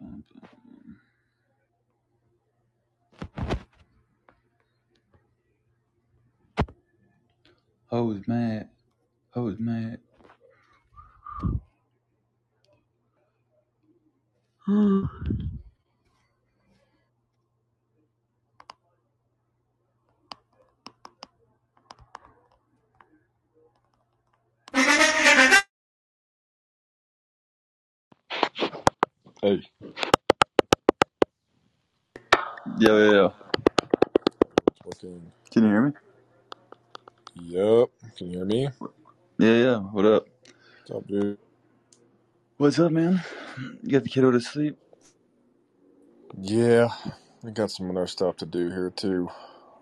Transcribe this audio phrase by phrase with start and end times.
[0.00, 0.24] bum.
[7.88, 8.70] Hoes mad.
[9.32, 10.00] Hoes mad.
[29.42, 29.62] Hey,
[32.78, 33.34] Yo, yo, yo.
[34.84, 35.32] fucking.
[35.52, 35.92] Can you hear me?
[37.34, 37.90] Yup.
[38.16, 38.68] Can you hear me?
[39.38, 39.76] Yeah, yeah.
[39.78, 40.26] What up?
[40.86, 41.38] What's up, dude?
[42.58, 43.22] What's up, man?
[43.82, 44.78] You got the kiddo to sleep?
[46.38, 46.88] Yeah,
[47.46, 49.30] I got some other stuff to do here too,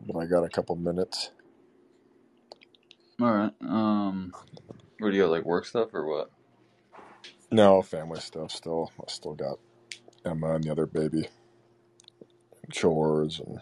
[0.07, 1.31] but I got a couple minutes.
[3.21, 3.53] All right.
[3.63, 4.33] Um,
[4.99, 5.31] what do you got?
[5.33, 6.31] Like work stuff or what?
[7.51, 8.93] No, family stuff still.
[9.01, 9.59] I still got
[10.25, 11.29] Emma and the other baby,
[12.73, 13.61] chores, and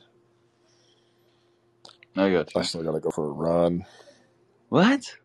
[2.16, 3.86] I got I still got to go for a run.
[4.70, 5.16] What?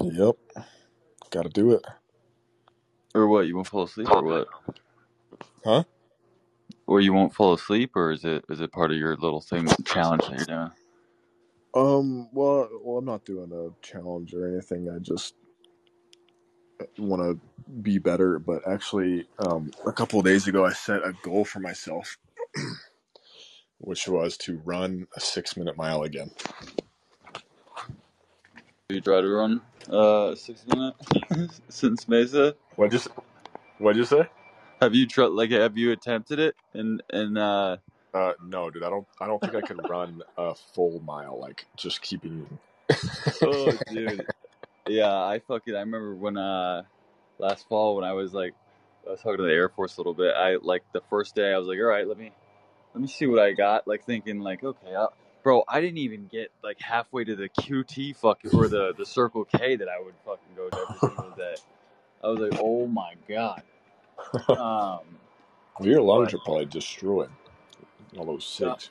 [0.00, 0.36] Yep,
[1.30, 1.86] got to do it.
[3.14, 3.46] Or what?
[3.46, 4.48] You won't fall asleep or what?
[5.64, 5.84] Huh?
[6.86, 9.76] Or you won't fall asleep, or is it is it part of your little thing
[9.84, 10.72] challenge that you're doing?
[11.74, 12.28] Um.
[12.32, 14.90] Well, well, I'm not doing a challenge or anything.
[14.90, 15.34] I just
[16.98, 17.40] want to
[17.82, 18.38] be better.
[18.38, 22.18] But actually, um, a couple of days ago, I set a goal for myself,
[23.78, 26.32] which was to run a six minute mile again.
[28.92, 30.94] You try to run uh six minute
[31.68, 32.54] since Mesa?
[32.76, 33.08] What just
[33.78, 34.28] What'd you say?
[34.80, 35.28] Have you tried?
[35.28, 36.54] Like, have you attempted it?
[36.72, 37.78] And and uh,
[38.14, 38.84] Uh, no, dude.
[38.84, 39.06] I don't.
[39.20, 41.40] I don't think I could run a full mile.
[41.40, 42.46] Like just keeping.
[43.42, 44.26] oh, dude,
[44.86, 46.82] yeah, I fucking I remember when uh
[47.38, 48.54] last fall when I was like
[49.06, 50.34] I was talking to the Air Force a little bit.
[50.36, 52.30] I like the first day I was like, all right, let me
[52.94, 53.88] let me see what I got.
[53.88, 55.06] Like thinking like, okay, i
[55.42, 59.44] bro, I didn't even get like halfway to the QT fucking or the the Circle
[59.46, 61.54] K that I would fucking go to every single day.
[62.24, 63.62] I was like, oh my god.
[64.56, 65.00] Um,
[65.80, 67.30] Your lungs but are probably destroyed.
[68.16, 68.90] All those yeah, cigs.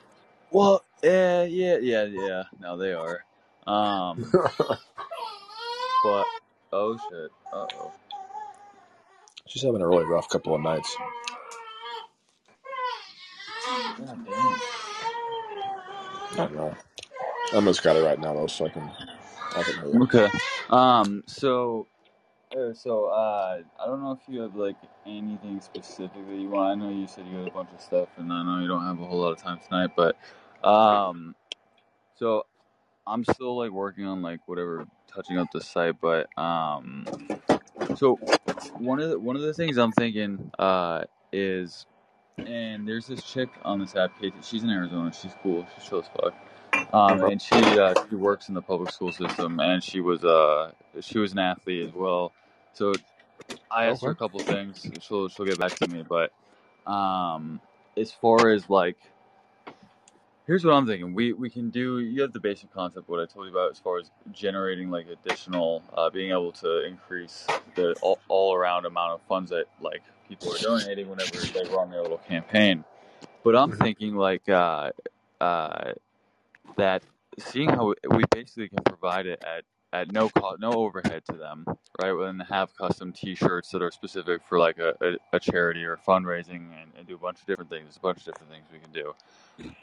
[0.50, 2.44] well, yeah, yeah, yeah, yeah.
[2.60, 3.24] No, they are.
[3.66, 4.26] Um,
[6.04, 6.26] but
[6.72, 7.32] oh shit.
[7.52, 7.92] Uh oh.
[9.46, 10.96] She's having a really rough couple of nights.
[13.98, 14.62] God damn.
[16.38, 16.74] I know.
[17.54, 18.90] Emma's got it right now though, so I can.
[19.56, 20.02] I can.
[20.02, 20.28] Okay.
[20.70, 21.24] Um.
[21.26, 21.88] So.
[22.56, 23.06] Uh, so.
[23.06, 23.62] Uh.
[23.80, 24.76] I don't know if you have like
[25.06, 26.80] anything specific that you want.
[26.80, 28.84] I know you said you had a bunch of stuff, and I know you don't
[28.84, 30.16] have a whole lot of time tonight, but.
[30.68, 31.34] Um.
[32.16, 32.44] So.
[33.06, 37.06] I'm still like working on like whatever touching up the site, but um.
[37.96, 38.18] So
[38.78, 41.86] one of the one of the things I'm thinking uh is,
[42.38, 44.34] and there's this chick on this app, Kate.
[44.42, 45.12] She's in Arizona.
[45.12, 45.66] She's cool.
[45.76, 46.34] She's chill as fuck.
[46.92, 50.72] Um, and she uh, she works in the public school system, and she was uh
[51.00, 52.32] she was an athlete as well.
[52.74, 52.94] So
[53.70, 54.16] I asked her a Okay.
[54.16, 54.92] couple things.
[55.00, 56.32] She'll she'll get back to me, but
[56.90, 57.60] um,
[57.96, 58.98] as far as like,
[60.46, 61.14] here's what I'm thinking.
[61.14, 62.00] We we can do.
[62.00, 65.06] You have the basic concept what I told you about as far as generating like
[65.08, 70.02] additional, uh, being able to increase the all, all around amount of funds that like
[70.32, 72.84] people are donating whenever they run their little campaign.
[73.44, 73.78] But I'm Mhm.
[73.78, 74.92] thinking like uh,
[75.40, 75.92] uh,
[76.76, 77.02] that
[77.38, 81.66] seeing how we basically can provide it at at no cost, no overhead to them,
[82.00, 82.12] right?
[82.12, 86.72] And have custom T-shirts that are specific for like a, a, a charity or fundraising,
[86.80, 87.84] and, and do a bunch of different things.
[87.84, 89.14] There's a bunch of different things we can do.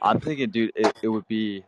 [0.02, 1.64] I'm thinking, dude, it, it would be,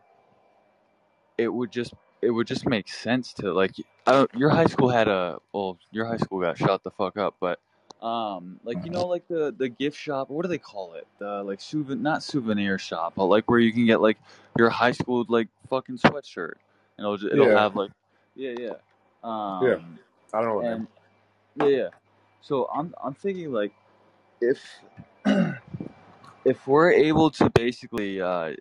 [1.38, 1.94] it would just,
[2.24, 3.74] it would just make sense to like,
[4.08, 4.32] I don't.
[4.36, 7.60] Your high school had a, well, your high school got shot the fuck up, but.
[8.02, 10.30] Um, like you know, like the the gift shop.
[10.30, 11.08] What do they call it?
[11.20, 14.18] The like souvenir, not souvenir shop, but like where you can get like
[14.58, 16.56] your high school like fucking sweatshirt,
[16.98, 17.60] and it'll just, it'll Yeah.
[17.60, 17.92] have like,
[18.36, 18.74] yeah, yeah.
[19.62, 19.76] Yeah.
[19.76, 20.00] Um,
[20.34, 20.88] I don't know and
[21.56, 21.90] yeah, yeah.
[22.42, 23.72] So I'm I'm thinking like
[24.40, 24.60] if
[26.46, 28.54] if we're able to basically uh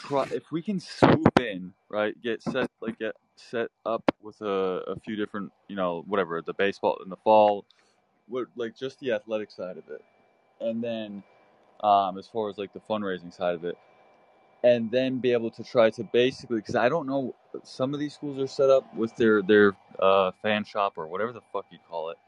[0.00, 4.82] try if we can swoop in right get set like get set up with a,
[4.86, 7.64] a few different you know whatever the baseball in the fall
[8.28, 10.04] what like just the athletic side of it
[10.60, 11.22] and then
[11.82, 13.76] um as far as like the fundraising side of it
[14.62, 18.14] and then be able to try to basically because I don't know some of these
[18.14, 21.78] schools are set up with their their uh, fan shop or whatever the fuck you
[21.88, 22.18] call it.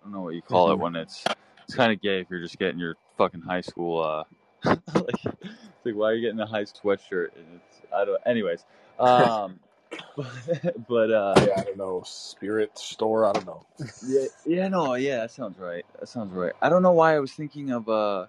[0.00, 0.80] I don't know what you call it Mhm.
[0.80, 1.24] when it's
[1.64, 4.24] it's kind of gay if you're just getting your fucking high school uh
[4.94, 5.36] like
[5.82, 8.64] it's like why are you getting a high sweatshirt and it's I don't anyways
[9.00, 9.60] um
[10.16, 10.26] but,
[10.88, 12.02] but uh, Yeah, I don't know.
[12.06, 13.26] Spirit store.
[13.26, 13.66] I don't know.
[14.02, 15.84] yeah, yeah, no, yeah, that sounds right.
[16.00, 16.52] That sounds right.
[16.62, 18.26] I don't know why I was thinking of uh,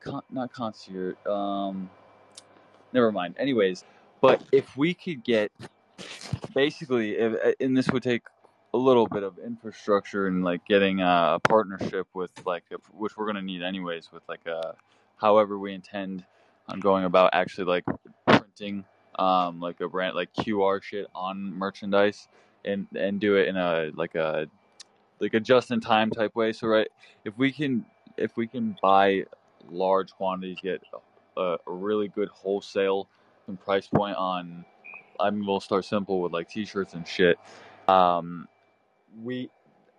[0.00, 1.24] con- not concert.
[1.26, 1.90] Um,
[2.92, 3.36] never mind.
[3.38, 3.84] Anyways,
[4.20, 5.52] but if we could get
[6.54, 8.22] basically, if, and this would take
[8.74, 13.42] a little bit of infrastructure and like getting a partnership with like which we're gonna
[13.42, 14.74] need anyways with like a
[15.18, 16.24] however we intend
[16.68, 17.84] on going about actually like
[18.26, 18.84] printing
[19.18, 22.28] um like a brand like QR shit on merchandise
[22.64, 24.48] and and do it in a like a
[25.20, 26.52] like a just in time type way.
[26.52, 26.88] So right,
[27.24, 27.84] if we can
[28.16, 29.24] if we can buy
[29.70, 30.82] large quantities, get
[31.36, 33.08] a, a really good wholesale
[33.48, 34.64] and price point on.
[35.20, 37.38] I mean, we'll start simple with like t-shirts and shit.
[37.86, 38.48] Um,
[39.22, 39.48] we,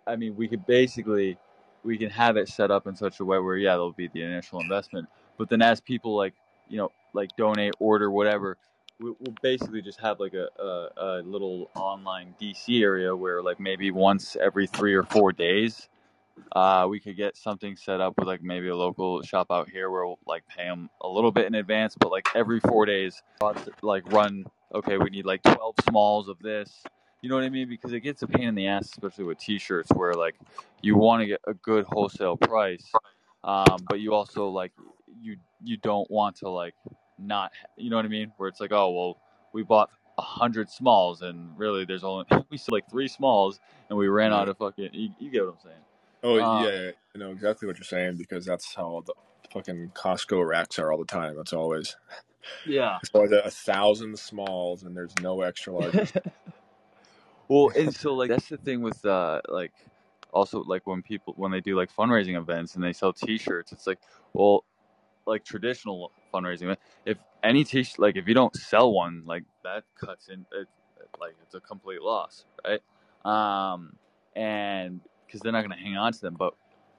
[0.06, 1.38] I mean, we could basically
[1.83, 4.21] we can have it set up in such a way where yeah, there'll be the
[4.21, 5.07] initial investment,
[5.38, 6.33] but then as people like
[6.69, 8.57] you know like donate, order, whatever,
[9.00, 13.59] we, we'll basically just have like a, a, a little online DC area where like
[13.59, 15.89] maybe once every three or four days,
[16.53, 19.89] uh, we could get something set up with like maybe a local shop out here
[19.89, 23.21] where we'll like pay them a little bit in advance, but like every four days,
[23.81, 24.45] like run.
[24.73, 26.83] Okay, we need like twelve smalls of this.
[27.21, 27.69] You know what I mean?
[27.69, 30.35] Because it gets a pain in the ass, especially with T-shirts, where like
[30.81, 32.91] you want to get a good wholesale price,
[33.44, 34.73] um, but you also like
[35.21, 36.75] you you don't want to like
[37.17, 38.31] not you know what I mean?
[38.38, 39.17] Where it's like, oh well,
[39.53, 43.59] we bought a hundred smalls and really there's only we sold like three smalls
[43.89, 44.89] and we ran out of fucking.
[44.94, 45.75] You, you get what I'm saying?
[46.23, 49.13] Oh Uh, yeah, I know exactly what you're saying because that's how the
[49.51, 51.38] fucking Costco racks are all the time.
[51.39, 51.95] It's always
[52.65, 52.97] yeah.
[53.01, 56.12] it's always a, a thousand smalls and there's no extra larges.
[57.47, 59.73] well, and so like that's the thing with uh like
[60.31, 63.88] also like when people when they do like fundraising events and they sell T-shirts, it's
[63.88, 64.00] like
[64.33, 64.63] well
[65.27, 66.75] like traditional fundraising
[67.06, 70.68] if any t like if you don't sell one like that cuts in it,
[71.19, 72.81] like it's a complete loss right?
[73.25, 73.95] Um
[74.36, 76.54] and because they're not going to hang on to them but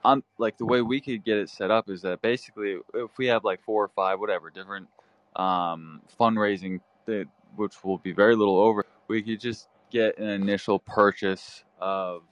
[0.04, 3.26] i'm like the way we could get it set up is that basically if we
[3.26, 4.88] have like four or five whatever different
[5.36, 7.26] um fundraising that
[7.56, 12.22] which will be very little over we could just get an initial purchase of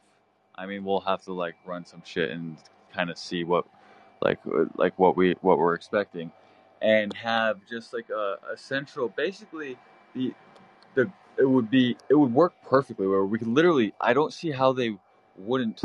[0.57, 2.57] i mean we'll have to like run some shit and
[2.93, 3.67] kind of see what
[4.25, 4.39] like
[4.77, 6.31] like what we what we're expecting
[6.83, 9.77] and have just like a, a central basically
[10.15, 10.33] the
[10.95, 14.51] the it would be it would work perfectly where we could literally I don't see
[14.51, 14.97] how they
[15.37, 15.83] wouldn't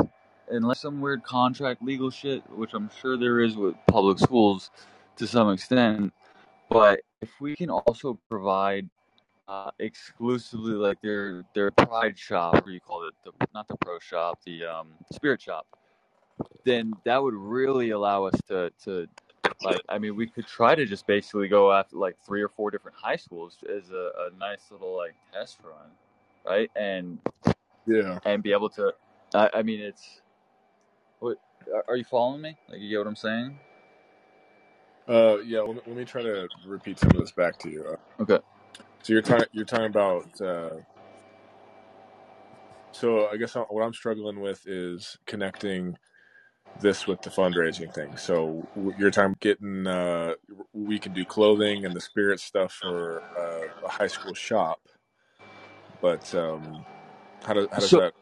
[0.48, 4.70] unless some weird contract legal shit which I'm sure there is with public schools
[5.16, 6.12] to some extent
[6.68, 8.88] but if we can also provide
[9.48, 13.14] uh, exclusively like their their pride shop or you call it?
[13.24, 15.66] The not the pro shop the um, spirit shop
[16.64, 19.06] then that would really allow us to to
[19.62, 22.70] like I mean we could try to just basically go after like three or four
[22.70, 25.90] different high schools as a, a nice little like test run,
[26.46, 26.70] right?
[26.76, 27.18] And
[27.86, 28.18] yeah.
[28.24, 28.92] and be able to
[29.34, 30.22] I, I mean it's
[31.20, 31.38] what
[31.88, 32.56] are- you following me?
[32.68, 33.58] Like you get what I'm saying?
[35.08, 35.60] Uh, yeah.
[35.60, 37.84] Let me, let me try to repeat some of this back to you.
[37.84, 38.38] Uh, Okay.
[39.02, 40.40] so you're talking you're talking about.
[40.40, 40.70] Uh,
[42.92, 45.96] so I guess what I'm struggling with is connecting
[46.76, 48.16] this with the fundraising thing.
[48.16, 50.34] So your about getting uh,
[50.72, 54.80] we can do clothing and the spirit stuff for uh, a high school shop,
[56.00, 56.86] but um,
[57.44, 58.14] how does how does So that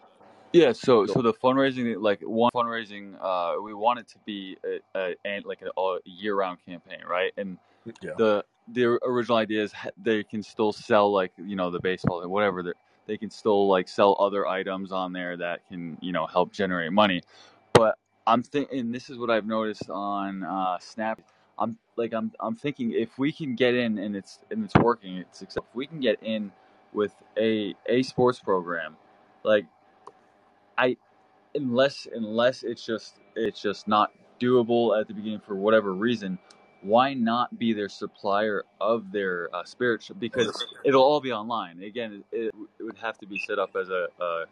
[0.53, 1.09] yeah, so go?
[1.09, 5.45] so the fundraising like one fundraising uh we want it to be a, a, and
[5.47, 7.33] like a, a year round campaign, right?
[7.39, 7.59] And
[8.03, 8.11] Yeah.
[8.17, 12.29] the the original idea is they can still sell like you know the baseball or
[12.29, 12.73] whatever they
[13.07, 16.93] they can still like sell other items on there that can you know help generate
[16.93, 17.23] money
[18.29, 21.21] i'm thinking this is what i've noticed on uh snap
[21.59, 25.17] i'm like i'm i'm thinking if we can get in and it's and it's working
[25.19, 26.53] it's if we can get in
[26.93, 28.97] with a a sports program
[29.45, 29.67] like
[30.79, 30.97] i
[31.55, 36.39] unless unless it's just it's just not doable at the beginning for whatever reason
[36.83, 39.65] why not be their supplier of their uh,
[40.21, 41.83] because it'll all be online.
[41.83, 44.45] Again it, it would have to be set up as a, a,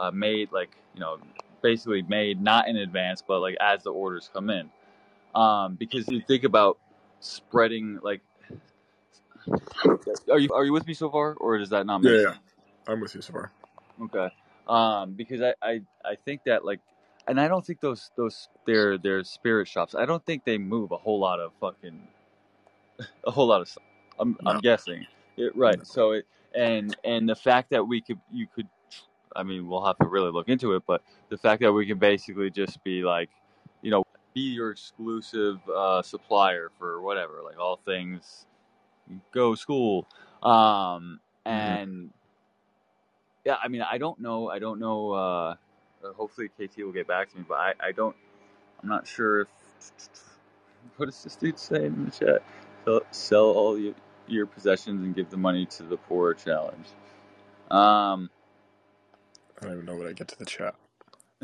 [0.00, 1.18] a made like you know
[1.66, 4.70] basically made not in advance but like as the orders come in
[5.34, 6.78] um because you think about
[7.20, 8.22] spreading like
[10.30, 12.26] are you are you with me so far or does that not Yeah, make yeah.
[12.26, 12.38] sense
[12.88, 13.52] I'm with you so far.
[14.02, 14.28] Okay.
[14.68, 16.80] Um, because I, I, I think that like,
[17.28, 19.94] and I don't think those those their their spirit shops.
[19.96, 22.00] I don't think they move a whole lot of fucking
[23.26, 23.84] a whole lot of stuff.
[24.18, 25.06] I'm I'm guessing.
[25.36, 25.78] Yeah, right.
[25.78, 25.84] no.
[25.84, 28.68] So it and and the fact that we could you could,
[29.36, 30.84] I mean, we'll have to really look into it.
[30.86, 33.30] But the fact that we can basically just be like,
[33.82, 38.46] you know, be your exclusive uh, supplier for whatever, like all things
[39.32, 40.06] go school,
[40.42, 41.20] um,
[41.52, 42.10] hmm and
[43.44, 44.50] yeah, I mean, I don't know.
[44.50, 45.12] I don't know.
[45.12, 45.56] Uh,
[46.04, 48.16] uh, hopefully, KT will get back to me, but I, I don't.
[48.82, 49.48] I'm not sure if.
[50.96, 52.42] What does this dude say in the chat?
[52.86, 53.94] Sell, sell all your,
[54.28, 56.86] your possessions and give the money to the poor challenge.
[57.70, 58.30] Um,
[59.66, 60.76] I don't even know when I get to the chat.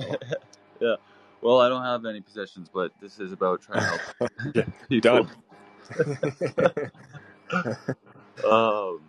[0.80, 0.94] yeah.
[1.40, 4.00] Well, I don't have any possessions, but this is about trying to help
[4.54, 5.28] Yeah, people.
[5.90, 6.90] done.
[8.48, 9.00] Um,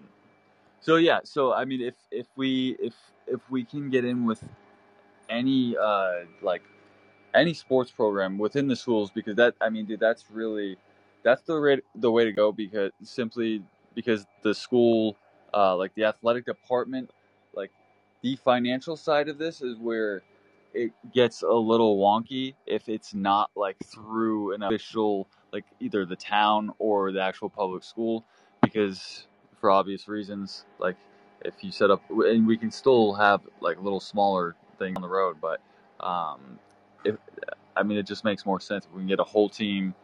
[0.82, 2.96] so yeah, so I mean, if if we if
[3.28, 4.44] if we can get in with
[5.30, 6.64] any uh like
[7.36, 10.76] any sports program within the schools, because that I mean, dude, that's really
[11.22, 15.16] that's the way the way to go because simply because the school
[15.54, 17.12] uh like the athletic department
[18.24, 20.24] the financial side of this is where
[20.76, 26.18] it gets a little wonky if it's not like through an official like either the
[26.18, 28.26] town or the actual public school
[28.64, 29.28] because
[29.62, 30.98] for obvious reasons like
[31.46, 35.04] if you set up and we can still have like a little smaller thing on
[35.04, 35.62] the road but
[36.06, 36.60] um
[37.06, 37.18] if
[37.78, 39.96] i mean it just makes more sense if we can get a whole team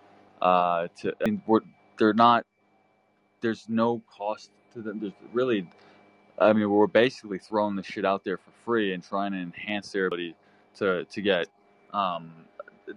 [0.41, 1.61] uh to and we're
[1.99, 2.41] they're not
[3.41, 4.99] there's no cost to them.
[4.99, 5.67] There's really
[6.39, 9.91] I mean, we're basically throwing this shit out there for free and trying to enhance
[9.91, 10.35] their ability
[10.75, 11.47] to to get
[11.93, 12.31] um,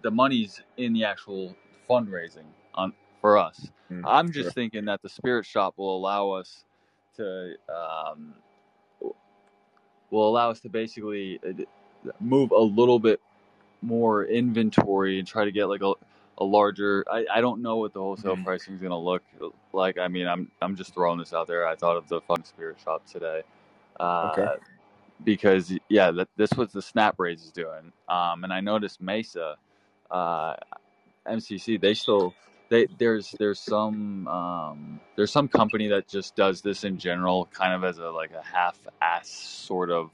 [0.03, 1.55] the money's in the actual
[1.89, 3.71] fundraising on for us.
[3.91, 4.45] Mm, I'm sure.
[4.45, 6.65] just thinking that the spirit shop will allow us
[7.17, 8.35] to um,
[10.11, 11.63] will allow us to basically uh,
[12.21, 13.21] move a little bit
[13.81, 15.95] more inventory and try to get like a
[16.39, 19.23] a larger I, I don't know what the wholesale Mm, pricing is gonna look
[19.73, 19.99] like.
[19.99, 21.67] I mean I'm I'm just throwing this out there.
[21.67, 23.43] I thought of the fun spirit shop today.
[24.25, 24.47] okay.
[24.47, 24.57] Uh
[25.25, 27.93] because yeah, that this was the Snap Raise is doing.
[28.09, 29.57] Um and I noticed Mesa
[30.11, 30.57] uh
[31.29, 32.35] MCC they still
[32.71, 37.75] they there's there's some um there's some company that just does this in general kind
[37.75, 40.11] of as a like a half ass sort of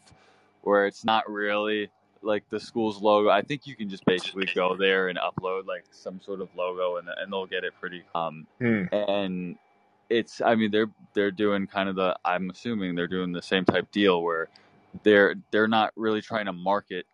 [0.62, 1.90] where it's not really
[2.22, 3.30] like the school's logo.
[3.30, 6.96] I think you can just basically go there and upload like some sort of logo
[6.96, 8.84] and and they'll get it pretty um Hmm.
[8.92, 9.56] and
[10.10, 13.64] it's I mean they're they're doing kind of the I'm assuming they're doing the same
[13.64, 14.48] type deal where
[15.02, 17.06] they're they're not really trying to market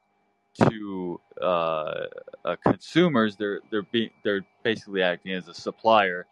[0.68, 2.04] to uh,
[2.44, 3.36] uh, consumers.
[3.36, 6.26] They're they're being they're basically acting as a supplier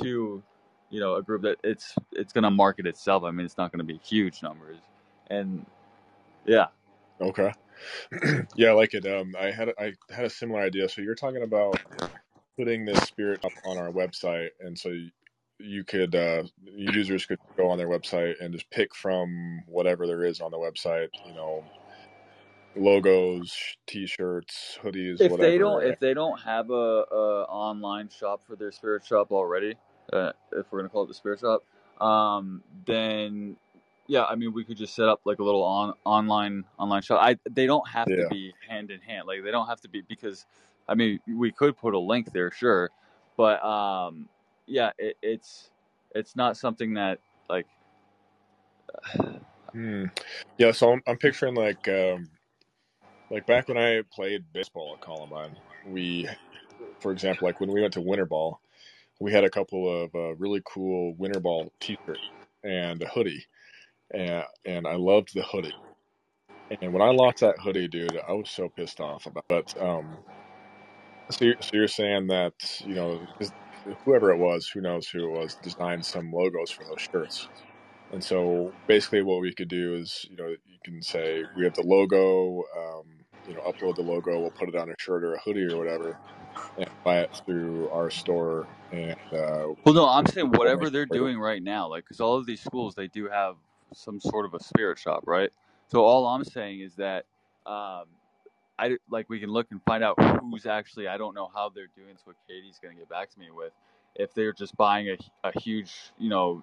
[0.00, 0.42] to
[0.90, 3.22] you know a group that it's it's going to market itself.
[3.22, 4.78] I mean it's not going to be huge numbers
[5.28, 5.64] and
[6.44, 6.66] yeah
[7.20, 7.52] Okay.
[8.56, 9.06] yeah, I like it.
[9.06, 10.88] Um, I had I had a similar idea.
[10.88, 11.80] So you're talking about
[12.58, 15.10] putting this spirit up on our website, and so you,
[15.58, 20.24] you could uh, users could go on their website and just pick from whatever there
[20.24, 21.08] is on the website.
[21.24, 21.64] You know,
[22.76, 23.56] logos,
[23.86, 28.72] t-shirts, hoodies, if they don't if they don't have a, a online shop for their
[28.72, 29.76] spirit shop already
[30.12, 31.64] uh, if we're gonna call it the spirit shop
[32.04, 33.56] um then
[34.10, 37.20] yeah i mean we could just set up like a little on online online shop
[37.22, 40.02] i they don't have to be hand in hand like they don't have to be
[40.08, 40.46] because
[40.88, 42.90] i mean we could put a link there sure
[43.36, 44.28] but um
[44.66, 45.70] yeah it, it's
[46.14, 47.66] it's not something that like
[49.72, 50.06] Hmm.
[50.58, 50.72] Yeah.
[50.72, 52.28] So I'm, I'm picturing like um,
[53.30, 56.28] like back when I played baseball at Columbine, we,
[57.00, 58.60] for example, like when we went to winter ball,
[59.20, 62.20] we had a couple of uh, really cool winter ball t-shirts
[62.64, 63.44] and a hoodie,
[64.12, 65.74] and and I loved the hoodie.
[66.80, 69.44] And when I lost that hoodie, dude, I was so pissed off about.
[69.50, 69.74] It.
[69.76, 70.18] But um,
[71.30, 73.20] so you're, so you're saying that you know
[74.04, 77.48] whoever it was, who knows who it was, designed some logos for those shirts.
[78.12, 81.74] And so basically, what we could do is, you know, you can say we have
[81.74, 83.04] the logo, um,
[83.46, 85.78] you know, upload the logo, we'll put it on a shirt or a hoodie or
[85.78, 86.18] whatever,
[86.76, 91.08] and buy it through our store, and uh, well no i'm saying whatever they're it
[91.08, 91.20] for you.
[91.22, 93.56] doing right now like because all of these schools they do have
[93.92, 95.50] some sort of a spirit shop right
[95.88, 97.24] so all i'm saying is that
[97.66, 98.04] um
[98.80, 101.06] I like we can look and find out who's actually.
[101.06, 102.08] I don't know how they're doing.
[102.12, 103.72] It's what Katie's going to get back to me with.
[104.16, 106.62] If they're just buying a, a huge, you know,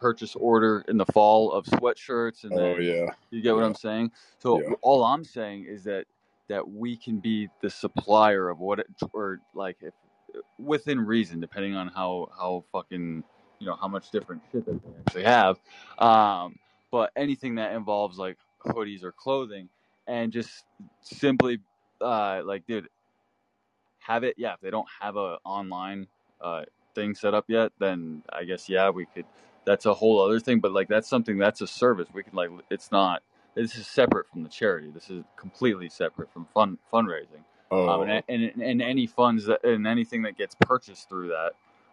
[0.00, 3.66] purchase order in the fall of sweatshirts, and Oh then yeah, you get what yeah,
[3.66, 4.12] I'm saying.
[4.38, 4.74] So yeah.
[4.80, 6.06] all I'm saying is that
[6.48, 9.92] that we can be the supplier of what, it, or like if
[10.58, 13.24] within reason, depending on how how fucking
[13.62, 15.60] you know how much different shit that they actually have.
[15.98, 16.58] Um,
[16.90, 19.68] but anything that involves like hoodies or clothing,
[20.08, 20.64] and just
[21.02, 21.60] simply
[22.00, 22.88] uh, like, dude,
[24.00, 24.34] have it.
[24.38, 26.08] Yeah, if they don't have a online
[26.40, 26.64] uh,
[26.94, 29.26] thing set up yet, then I guess yeah, we could.
[29.64, 30.60] That's a whole other thing.
[30.60, 32.08] But like, that's something that's a service.
[32.12, 33.22] We can like, it's not.
[33.54, 34.90] This is separate from the charity.
[34.92, 37.44] This is completely separate from fund fundraising.
[37.86, 41.52] Um, Oh, and, and and any funds that and anything that gets purchased through that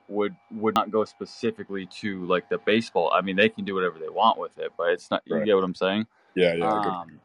[0.10, 3.12] would would not go specifically to like the baseball.
[3.14, 5.22] I mean, they can do whatever they want with it, but it's not.
[5.26, 5.46] You right.
[5.46, 6.08] get what I'm saying?
[6.36, 6.72] Yeah, yeah.
[6.72, 7.20] Um,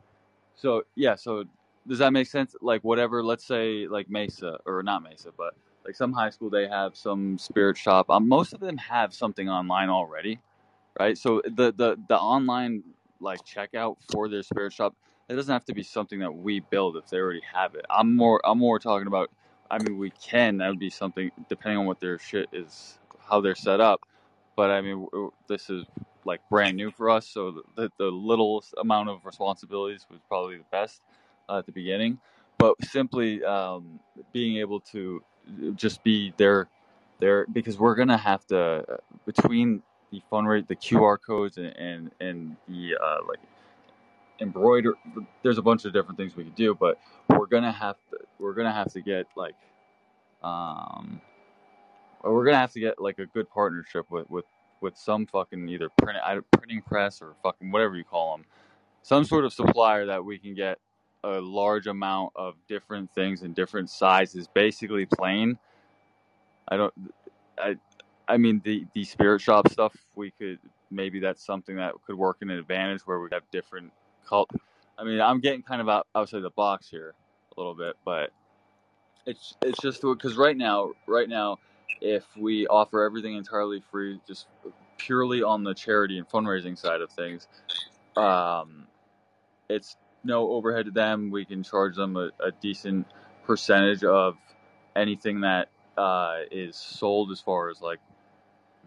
[0.55, 1.45] so yeah, so
[1.87, 2.55] does that make sense?
[2.61, 6.69] Like whatever, let's say like Mesa or not Mesa, but like some high school they
[6.69, 8.11] have some spirit shop.
[8.11, 10.41] Um, most of them have something online already
[10.99, 11.17] right?
[11.19, 12.83] So the the the online
[13.21, 14.95] like checkout for their spirit shop,
[15.29, 17.85] it doesn't have to be something that we build if they already have it.
[17.91, 19.31] I'm more I'm more talking about.
[19.71, 20.59] I mean, we can.
[20.59, 24.00] That would be something depending on what their shit is, how they're set up.
[24.56, 25.09] But I mean,
[25.49, 25.85] this is
[26.25, 30.64] like brand new for us, so the the little amount of responsibilities was probably the
[30.71, 31.02] best
[31.49, 32.18] uh, at the beginning.
[32.59, 33.99] But simply um,
[34.33, 35.23] being able to
[35.75, 36.68] just be there,
[37.18, 42.11] there because we're gonna have to uh, between the fundraise, the QR codes, and and,
[42.21, 43.40] and the uh, like
[44.41, 44.95] embroider.
[45.43, 46.99] There's a bunch of different things we could do, but
[47.31, 49.55] we're gonna have to we're gonna have to get like
[50.43, 51.21] um
[52.23, 54.45] we're gonna have to get like a good partnership with with
[54.81, 56.19] with some fucking either print
[56.53, 58.47] printing press or fucking whatever you call them,
[59.03, 60.79] some sort of supplier that we can get
[61.25, 65.59] a large amount of different things in different sizes, basically plain.
[66.69, 66.95] I don't.
[67.59, 67.76] I
[68.29, 70.59] I mean the the spirit shop stuff we could
[70.91, 73.93] maybe that's something that could work in an advantage where we have different
[74.99, 77.14] I mean I'm getting kind of out outside the box here
[77.57, 78.31] a little bit, but
[79.26, 81.59] it's it's just because right now right now
[82.00, 84.47] if we offer everything entirely free, just
[84.99, 87.49] purely on the charity and fundraising side of things,
[88.16, 88.87] um,
[89.69, 91.31] it's no overhead to them.
[91.31, 93.07] We can charge them a, a decent
[93.45, 94.37] percentage of
[94.97, 98.00] anything that uh, is sold as far as like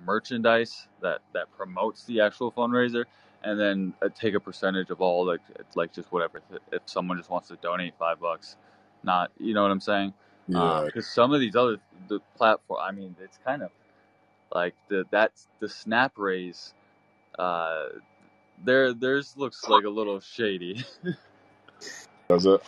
[0.06, 3.06] merchandise that that promotes the actual fundraiser
[3.44, 5.42] and then uh, take a percentage of all like
[5.76, 6.42] like just whatever
[6.72, 8.58] if someone just wants to donate five bucks
[9.04, 10.14] not you know what i'm saying?
[10.48, 11.78] Because Yeah, um, some of these other
[12.10, 13.70] the platform i mean it's kind of
[14.54, 16.74] like the that's the snap raise
[17.40, 17.88] uh
[18.64, 20.84] there theirs looks like a little shady.
[22.30, 22.62] Does it?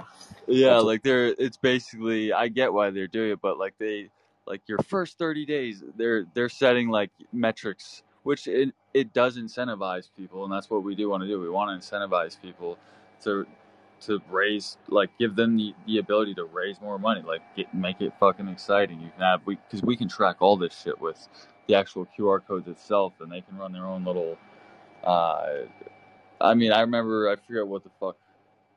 [0.48, 4.10] Yeah, That's like they're it's basically I get why they're doing it, but like they
[4.46, 10.10] like your first 30 days they're they're setting like metrics which it it does incentivize
[10.18, 11.42] people and that's what we do want to do.
[11.42, 12.78] We want to incentivize people
[13.24, 13.48] to
[14.02, 18.02] to raise like give them the, the ability to raise more money, like get make
[18.02, 19.02] it fucking exciting.
[19.02, 21.28] You can have we cuz we can track all this shit with
[21.68, 24.38] the actual QR codes itself and they can run their own little
[25.04, 25.66] uh
[26.42, 28.18] I mean, I remember I forget what the fuck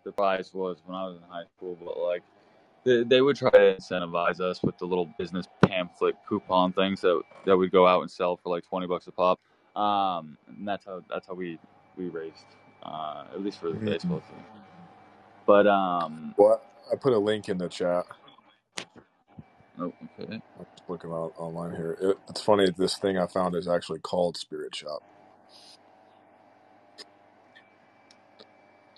[0.04, 2.24] the price was when I was in high school, but like
[2.84, 7.22] they, they would try to incentivize us with the little business pamphlet coupon things that
[7.46, 9.40] that would go out and sell for like twenty bucks a pop.
[9.76, 11.58] Um, and that's how that's how we
[11.96, 12.46] we raised,
[12.82, 13.84] uh, at least for the mm.
[13.86, 14.44] baseball team.
[15.46, 18.06] But um, Well, I put a link in the chat.
[19.80, 21.96] oh, okay, I'm just looking out online here.
[22.00, 22.70] It, it's funny.
[22.76, 25.02] This thing I found is actually called Spirit Shop.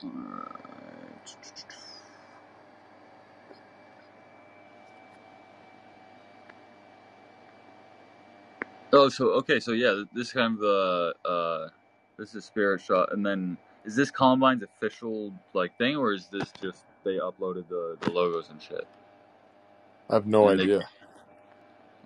[0.04, 1.36] all right.
[8.94, 11.68] Oh, so okay, so yeah, this is kind of the uh,
[12.16, 16.52] this is Spirit Shop, and then is this Columbine's official like thing, or is this
[16.62, 18.86] just they uploaded the the logos and shit,
[20.10, 20.88] I have no and they idea.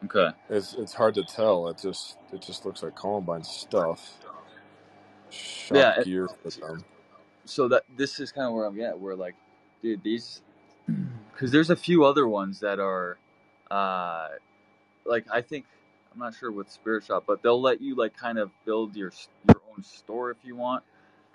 [0.04, 1.68] okay, It's it's hard to tell.
[1.68, 4.14] It just it just looks like Columbine stuff.
[5.30, 6.02] Shop yeah.
[6.02, 6.84] gear for them.
[7.44, 9.36] so that this is kind of where I'm at, where like,
[9.82, 10.42] dude, these,
[11.32, 13.18] because there's a few other ones that are,
[13.70, 14.28] uh,
[15.06, 15.66] like I think
[16.12, 19.12] I'm not sure with Spirit Shop, but they'll let you like kind of build your
[19.48, 20.82] your own store if you want,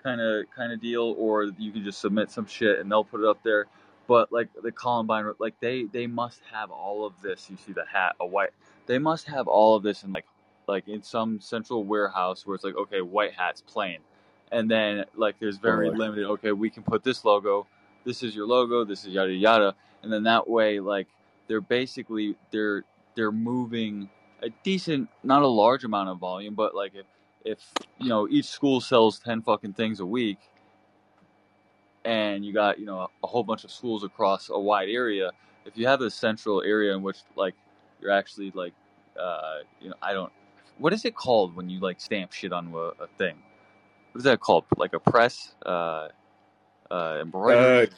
[0.02, 3.20] kind of kind of deal, or you can just submit some shit and they'll put
[3.20, 3.66] it up there.
[4.06, 7.48] But like the Columbine, like they they must have all of this.
[7.50, 8.50] You see the hat, a white.
[8.86, 10.26] They must have all of this in like
[10.66, 13.98] like in some central warehouse where it's like okay, white hats plain,
[14.52, 15.98] and then like there's very Totally.
[16.06, 16.26] limited.
[16.26, 17.66] Okay, we can put this logo.
[18.04, 18.84] This is your logo.
[18.84, 21.06] This is yada yada, and then that way like
[21.48, 22.84] they're basically they're
[23.14, 24.10] they're moving
[24.44, 27.06] a decent, not a large amount of volume, but like if
[27.44, 27.60] if
[28.00, 30.38] you know each school sells ten fucking things a week,
[32.04, 35.32] and you got you know a, a whole bunch of schools across a wide area,
[35.66, 37.54] if you have a central area in which like
[38.02, 38.74] you're actually like
[39.20, 40.32] uh, you know I don't
[40.78, 43.36] what is it called when you like stamp shit on a, a thing?
[44.12, 44.66] What is that called?
[44.76, 46.08] Like a press, uh,
[46.90, 47.90] uh, Uh, embroidery?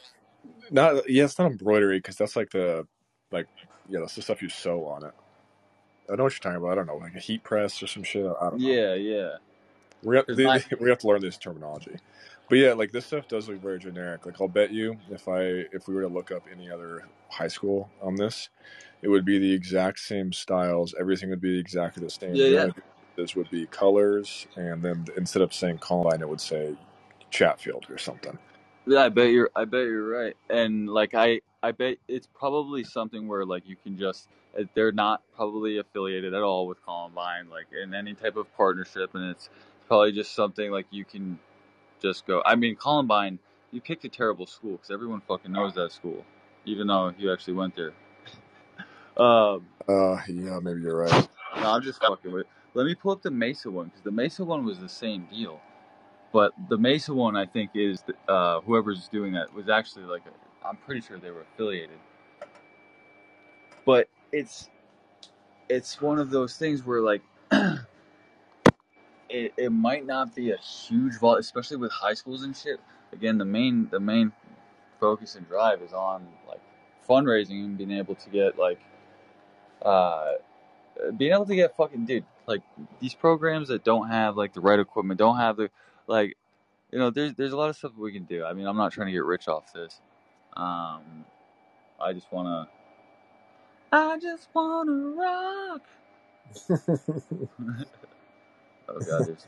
[0.71, 2.87] not yeah, it's not embroidery because that's like the
[3.31, 3.47] like
[3.89, 5.13] yeah, that's the stuff you sew on it.
[6.11, 6.71] I know what you're talking about.
[6.71, 8.25] I don't know, like a heat press or some shit.
[8.25, 8.67] I don't know.
[8.67, 9.29] Yeah, yeah.
[10.03, 11.97] We have, Because they, my we have to learn this terminology.
[12.49, 14.25] But yeah, like this stuff does look very generic.
[14.25, 15.41] Like I'll bet you if I
[15.73, 18.49] if we were to look up any other high school on this,
[19.01, 20.95] it would be the exact same styles.
[20.99, 22.35] Everything would be exactly the same.
[22.35, 22.65] yeah, yeah.
[23.17, 26.75] differences would be colors, and then instead of saying Columbine, it would say
[27.31, 28.37] Chatfield or something.
[28.87, 29.51] Yeah, I bet you're.
[29.55, 30.35] I bet you're right.
[30.49, 34.29] And like I, I bet it's probably something where like you can just.
[34.59, 39.15] uh, They're not probably affiliated at all with Columbine, like in any type of partnership,
[39.15, 39.49] and it's
[39.87, 41.39] probably just something like you can
[42.01, 42.43] just go.
[42.45, 43.39] I mean, Columbine,
[43.71, 46.25] you picked a terrible school because everyone fucking knows that school,
[46.65, 47.93] even though you actually went there.
[49.17, 51.29] Um, Uh, yeah, maybe you're right.
[51.55, 52.47] no, I'm just fucking with.
[52.73, 55.61] Let me pull up the Mesa one because the Mesa one was the same deal.
[56.33, 60.23] But the Mesa one, I think, is uh, whoever's doing that was actually like
[60.65, 61.97] I'm pretty sure they were affiliated.
[63.85, 64.69] But it's
[65.69, 67.21] it's one of those things where like
[69.29, 72.79] it, it might not be a huge vol, especially with high schools and shit.
[73.13, 74.33] Again, the main the main
[74.99, 76.61] focus and drive is on like
[77.07, 78.79] fundraising and being able to get like
[79.83, 80.33] uh
[81.17, 82.61] being able to get fucking dude like
[82.99, 85.69] these programs that don't have like the right equipment don't have the
[86.07, 86.37] like
[86.91, 88.45] you know there's there's a lot of stuff we can do.
[88.45, 90.01] I mean i'm not trying to get rich off this.
[90.57, 91.25] Um
[92.01, 92.67] i just want to
[93.91, 95.87] i just want to rock.
[98.89, 99.47] Oh god there's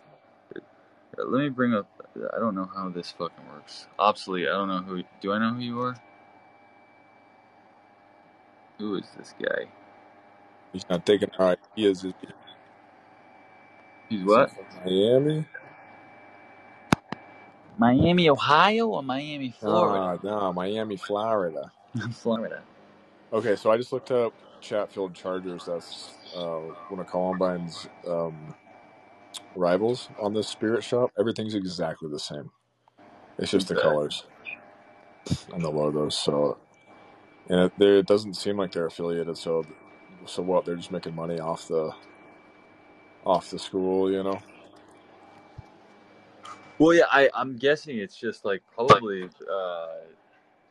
[1.18, 1.88] let me bring up
[2.36, 3.88] i don't know how this fucking works.
[4.00, 5.98] Obsolete i don't know who do i know who you are?
[8.80, 9.66] Who is this guy?
[10.74, 12.06] He's not taking our ideas.
[12.06, 12.14] Is
[14.10, 14.52] he's what?
[14.86, 15.46] Miami?
[17.80, 21.74] Miami ohio or miami florida Nah, nah, Miami, Florida.
[22.14, 22.64] florida
[23.34, 25.66] Okay, so I just looked up Chatfield Chargers.
[25.66, 28.56] That's uh, one of Columbine's um,
[29.56, 31.12] rivals on this Spirit Shop.
[31.20, 32.52] Everything's exactly the same.
[33.40, 34.26] It's just the colors
[35.52, 36.18] and the logos.
[36.18, 36.60] So,
[37.50, 39.38] and it, it doesn't seem like they're affiliated.
[39.38, 39.68] So,
[40.28, 40.66] so what?
[40.66, 41.92] They're just making money off the
[43.24, 44.40] off the school, you know?
[46.80, 49.88] Well, yeah, I I'm guessing it's just like probably uh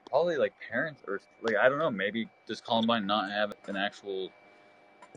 [0.08, 4.30] probably like parents or like I don't know, maybe does Columbine not have an actual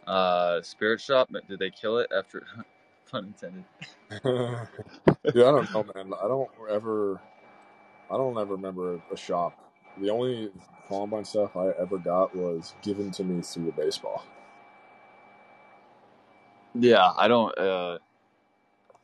[0.05, 1.29] uh spirit shop?
[1.31, 2.45] But did they kill it after
[3.11, 3.65] pun intended?
[5.33, 6.13] yeah, I don't know, man.
[6.21, 7.21] I don't ever,
[8.09, 9.57] I don't ever remember a shop.
[9.99, 10.51] The only
[10.87, 14.25] Columbine stuff I ever got was given to me through the baseball.
[16.75, 17.99] Yeah, I don't uh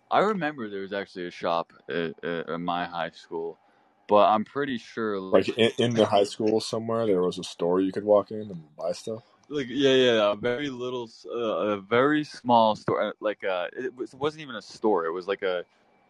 [0.09, 3.57] I remember there was actually a shop at, at, my high school,
[4.07, 7.43] but I'm pretty sure like Like in, in the high school somewhere, there was a
[7.43, 9.23] store you could walk in and buy stuff.
[9.49, 13.95] like yeah yeah a very little uh, a very small store uh, like uh it,
[13.95, 15.63] was, it wasn't even a store it was like a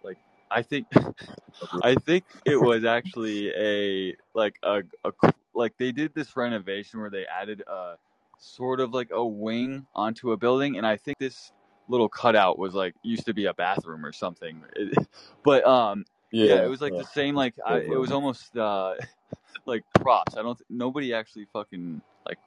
[0.03, 0.17] like
[0.49, 0.87] I think
[1.83, 5.11] I think it was actually a like a, a
[5.53, 7.95] like they did this renovation where they added a
[8.37, 11.51] sort of like a wing onto a building, and I think this
[11.87, 14.61] little cutout was like used to be a bathroom or something.
[14.75, 14.97] It,
[15.43, 16.99] but um, yeah, Yeah, it was like yeah.
[16.99, 17.35] the same.
[17.35, 18.95] Like I, it was almost uh,
[19.65, 20.35] like props.
[20.37, 20.59] I don't.
[20.69, 22.39] Nobody actually fucking like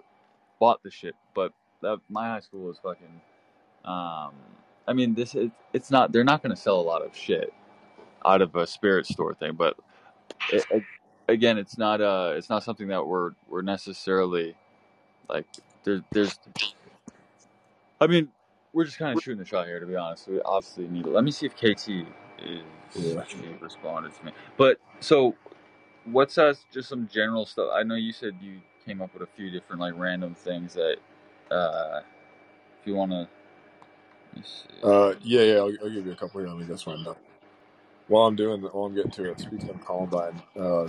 [0.59, 3.21] bought the shit, but that, my high school was fucking.
[3.85, 4.35] Um,
[4.87, 6.13] I mean, this it, it's not.
[6.13, 7.53] They're not going to sell a lot of shit
[8.25, 9.77] out of a spirit store thing, but
[10.53, 10.83] it, it,
[11.29, 14.55] again, it's not uh, it's not something that we're we're necessarily
[15.29, 15.47] like.
[15.85, 16.39] There's there's.
[18.03, 18.29] I mean,
[18.75, 20.29] we're just kind of shooting the shot here, to be honest.
[20.29, 21.11] We obviously need it.
[21.13, 22.07] Let me see if KT
[22.45, 22.63] is
[22.95, 23.23] Yeah.
[23.61, 24.33] responded to me.
[24.59, 25.37] But so,
[26.07, 27.71] what's uh, just some general stuff?
[27.75, 30.97] I know you said you came up with a few different like random things that,
[31.51, 32.01] uh,
[32.81, 34.83] if you want to, let me see.
[34.83, 35.55] Uh, yeah, yeah.
[35.59, 36.49] I'll, I'll give you a couple here.
[36.51, 37.17] Let me just run down.
[38.09, 40.87] While I'm doing, while I'm getting to it, speaking of Columbine, uh,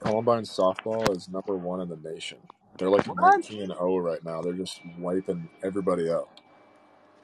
[0.00, 2.38] Columbine softball is number one in the nation.
[2.78, 3.42] They're like What?
[3.42, 4.42] 19 and 0 right now.
[4.42, 6.28] They're just wiping everybody up.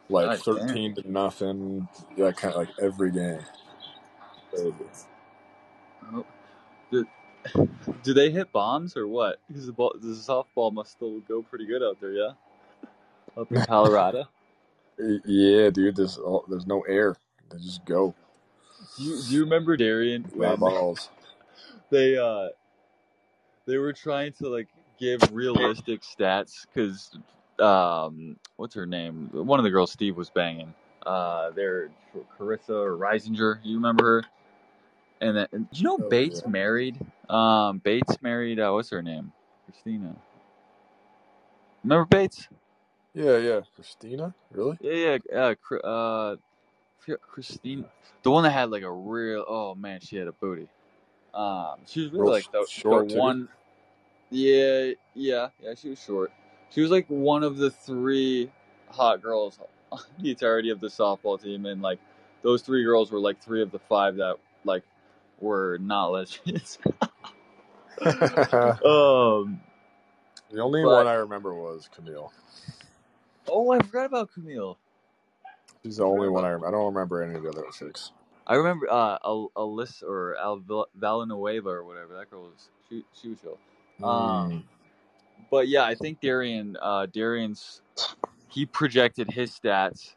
[0.09, 0.61] Like God.
[0.61, 1.89] 13 to nothing.
[2.17, 3.41] Yeah, kind of like every game.
[4.51, 4.73] Crazy.
[6.13, 6.25] Oh,
[6.91, 7.07] do,
[8.03, 9.41] do they hit bombs or what?
[9.49, 12.31] Because the, ball, the softball must still go pretty good out there, yeah.
[13.37, 14.25] Up in Colorado.
[14.99, 15.97] Yeah, dude.
[15.97, 17.15] There's all, there's no air.
[17.51, 18.15] They just go.
[18.97, 21.11] Do you, do you remember Darian when balls.
[21.91, 22.49] they uh
[23.67, 24.69] they were trying to like
[24.99, 27.17] give realistic stats because
[27.61, 30.73] um what's her name one of the girls Steve was banging
[31.07, 31.91] uh they're
[32.39, 34.25] Carissa or Reisinger you remember her
[35.21, 36.51] and then and you know Oh, Bates yeah.
[36.51, 39.33] married um Bates married uh, what's her name
[39.65, 40.15] Christina
[41.83, 42.49] remember Bates
[43.15, 43.61] Yeah, yeah.
[43.75, 44.35] Christina?
[44.53, 44.79] Really?
[44.81, 46.37] yeah yeah uh, uh
[47.23, 47.85] Christine
[48.23, 50.69] the one that had like a real oh man she had a booty
[51.35, 53.49] um she was really Real like the, short, the one
[54.31, 55.75] Yeah, yeah, yeah.
[55.75, 56.33] She was short.
[56.71, 58.51] She was like one of the three
[58.91, 59.59] hot girls
[59.93, 61.99] on the entirety of the softball team, and like
[62.43, 64.83] those three girls were like three of the five that like
[65.41, 66.79] were not lesbians.
[68.01, 69.61] the um.
[70.59, 72.33] only But- one I remember was Camille.
[73.51, 74.77] Oh, I forgot about Camille.
[75.83, 76.69] She's the only one I remember.
[76.69, 78.13] I don't remember any of the other six.
[78.47, 80.63] I remember uh, Al- Alyssa or Al
[80.95, 82.69] Villanueva or whatever that girl was.
[82.89, 83.59] She she was chill.
[84.07, 84.63] Um, Mm.
[85.51, 87.83] But yeah, I think Darian, uh, Darian's,
[88.49, 90.15] he projected his stats.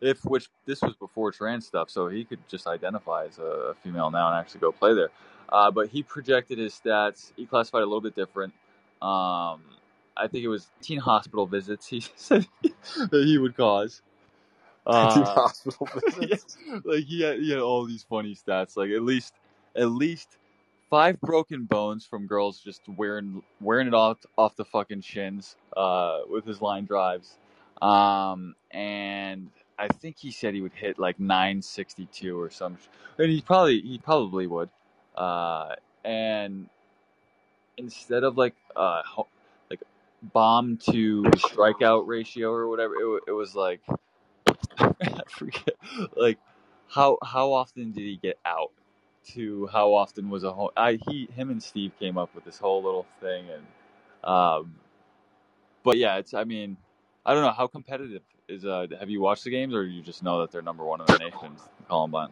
[0.00, 4.10] if which this was before trans stuff, so he could just identify as a female
[4.10, 5.10] now and actually go play there.
[5.48, 7.32] Uh, but he projected his stats.
[7.36, 8.52] He classified a little bit different.
[9.00, 9.62] Um,
[10.16, 11.86] I think it was teen hospital visits.
[11.86, 14.02] He said that he would cause.
[14.88, 16.56] Uh, hospital visits.
[16.84, 18.76] like he had, he had all these funny stats.
[18.76, 19.34] Like at least
[19.74, 20.38] at least
[20.90, 26.20] five broken bones from girls just wearing wearing it off off the fucking shins uh,
[26.28, 27.36] with his line drives.
[27.82, 32.78] Um, and I think he said he would hit like 962 or some.
[33.18, 34.70] And he probably he probably would.
[35.14, 36.68] Uh, and
[37.76, 39.02] instead of like uh
[39.70, 39.80] like
[40.22, 43.80] bomb to strikeout ratio or whatever, it, it was like
[44.78, 45.74] I forget
[46.16, 46.38] like
[46.88, 48.70] how how often did he get out
[49.34, 52.58] to how often was a home I he him and Steve came up with this
[52.58, 53.64] whole little thing and
[54.24, 54.74] um
[55.84, 56.76] but yeah it's I mean
[57.26, 60.22] I don't know how competitive is uh have you watched the games or you just
[60.22, 61.52] know that they're number one in the nation
[61.88, 62.30] Columbine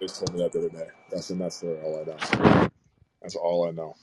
[0.00, 0.88] They just told me that the other day.
[1.10, 2.68] That's and that's the- all I know.
[3.22, 3.94] That's all I know.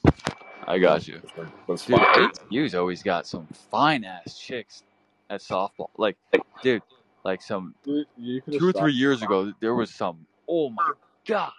[0.68, 1.22] I got you
[1.68, 2.32] But it's dude fine.
[2.54, 4.84] AU's always got some fine ass chicks
[5.30, 6.18] at softball like
[6.62, 6.84] dude
[7.24, 10.84] like some You, you could two or three years ago there was some oh my
[11.26, 11.52] god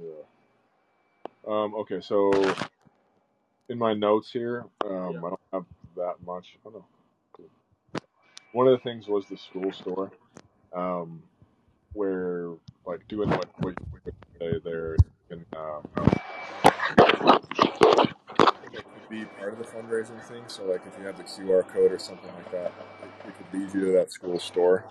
[0.00, 0.24] Yeah.
[1.46, 2.30] Um, okay, so
[3.68, 5.18] in my notes here, um, Yeah.
[5.18, 5.64] I don't have
[5.96, 6.58] that much.
[6.66, 6.84] Oh no.
[7.32, 7.48] Cool.
[8.52, 10.10] One of the things was the school store,
[10.72, 11.22] um,
[11.92, 12.50] where
[12.84, 14.96] like doing what what you would say there
[15.28, 15.88] can um,
[18.72, 20.42] it could be part of the fundraising thing.
[20.48, 22.72] So like if you have the QR code or something like that,
[23.26, 24.84] it could lead you to that school store.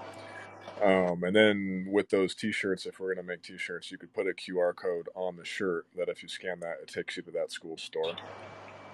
[0.81, 4.31] Um, and then with those T-shirts, if we're gonna make T-shirts, you could put a
[4.31, 7.51] QR code on the shirt that if you scan that, it takes you to that
[7.51, 8.15] school store.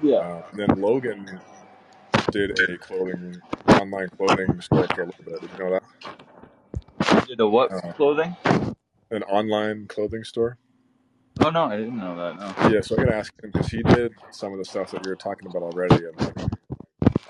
[0.02, 1.40] yeah Uh, and then Logan
[2.32, 5.42] did a clothing online clothing store for a little bit.
[5.42, 7.28] Did you know that?
[7.28, 8.36] did a what Uh, clothing
[9.12, 10.58] An online clothing store.
[11.42, 12.40] Oh no, I didn't know that.
[12.40, 12.70] No.
[12.70, 15.10] Yeah, so I'm gonna ask him because he did some of the stuff that we
[15.10, 16.52] were talking about already, and like,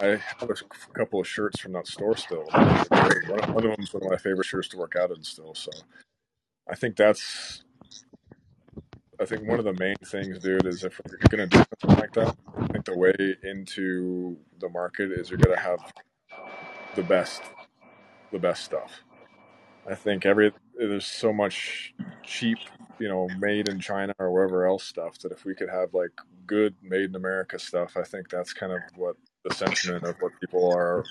[0.05, 0.55] I have a
[0.93, 2.45] couple of shirts from that store still.
[2.51, 5.55] One of them's one of my favorite shirts to work out in still.
[5.55, 5.71] So
[6.69, 7.63] I think that's,
[9.19, 12.13] I think one of the main things, dude, is if you're gonna do something like
[12.13, 13.13] that, I think the way
[13.43, 15.79] into the market is you're gonna have
[16.95, 17.41] the best,
[18.31, 19.01] the best stuff.
[19.89, 22.57] I think every there's so much cheap,
[22.99, 26.11] you know, made in China or wherever else stuff that if we could have like
[26.45, 29.15] good made in America stuff, I think that's kind of what
[29.45, 31.03] the sentiment of what people are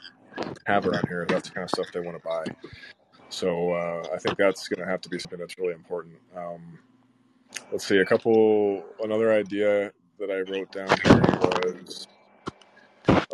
[0.67, 1.25] have around here.
[1.29, 2.45] That's the kind of stuff they want to buy.
[3.31, 6.17] So uh, I think that's going to have to be something that's really important.
[6.37, 6.79] Um,
[7.73, 8.85] let's see, a couple.
[9.03, 11.21] Another idea that I wrote down here
[11.73, 12.09] was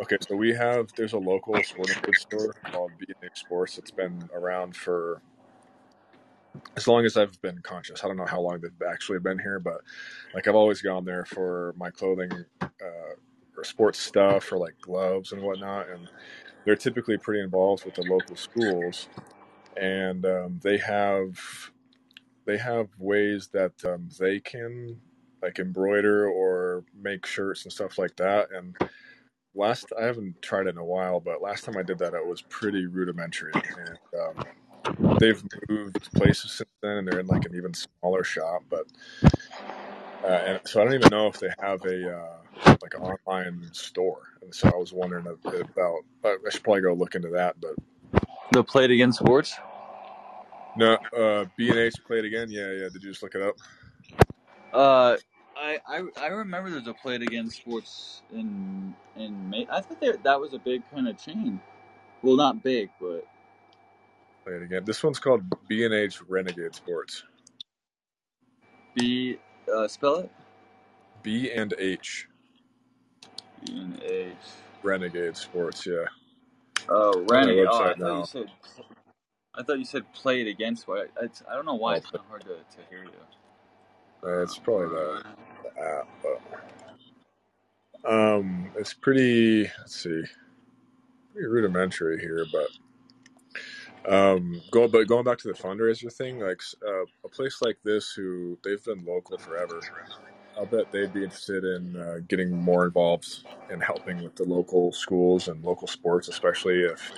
[0.01, 0.17] okay.
[0.27, 3.77] So we have there's a local sporting goods store called B&H Sports.
[3.77, 5.21] It's been around for
[6.75, 8.03] as long as I've been conscious.
[8.03, 9.81] I don't know how long they've actually been here, but
[10.33, 13.15] like I've always gone there for my clothing uh,
[13.61, 15.89] or sports stuff or like gloves and whatnot.
[15.89, 16.09] And
[16.65, 19.07] they're typically pretty involved with the local schools,
[19.77, 21.39] and um, they have
[22.45, 24.99] they have ways that um, they can
[25.41, 28.49] like embroider or make shirts and stuff like that.
[28.51, 28.75] And
[29.55, 32.25] last I haven't tried it in a while, but last time I did that, it
[32.25, 33.53] was pretty rudimentary.
[33.55, 38.63] And um, they've moved places since then, and they're in like an even smaller shop.
[38.69, 38.85] But
[40.23, 43.69] uh, and so I don't even know if they have a uh, like an online
[43.73, 44.21] store.
[44.41, 46.03] And so I was wondering about.
[46.23, 47.55] I should probably go look into that.
[47.59, 49.55] But The Play It Again Sports.
[50.77, 52.49] no, uh, B and H played again.
[52.49, 52.89] Yeah, yeah.
[52.91, 53.55] Did you just look it up?
[54.73, 55.17] Uh,
[55.57, 59.67] I, I I remember there's a Play It Again Sports in in May.
[59.71, 61.59] I thought there, that was a big kind of chain.
[62.21, 63.25] Well, not big, but
[64.45, 64.83] Play it again.
[64.85, 67.23] This one's called B and H Renegade Sports.
[68.95, 69.37] B.
[69.73, 70.31] Uh, spell it.
[71.23, 72.27] B and H
[73.65, 74.33] B and H.
[74.83, 75.85] Renegade Sports.
[75.85, 76.05] Yeah.
[76.89, 77.59] Oh, On their Rennie.
[77.61, 78.19] Oh, I website thought now.
[78.19, 78.51] you said.
[79.53, 80.75] I thought you said play it again.
[80.75, 81.11] Sport.
[81.21, 83.11] I, it's, I don't know why Oh, it's kind of hard to, to hear you.
[84.23, 85.23] Uh, it's probably the,
[85.63, 86.07] the app,
[88.03, 89.63] but um, it's pretty.
[89.79, 90.23] Let's see,
[91.33, 92.67] pretty rudimentary here, but
[94.07, 98.11] Um, going but going back to the fundraiser thing, like uh, a place like this,
[98.11, 99.79] who they've been local forever,
[100.57, 104.91] I'll bet they'd be interested in uh, getting more involved in helping with the local
[104.91, 107.11] schools and local sports, especially if,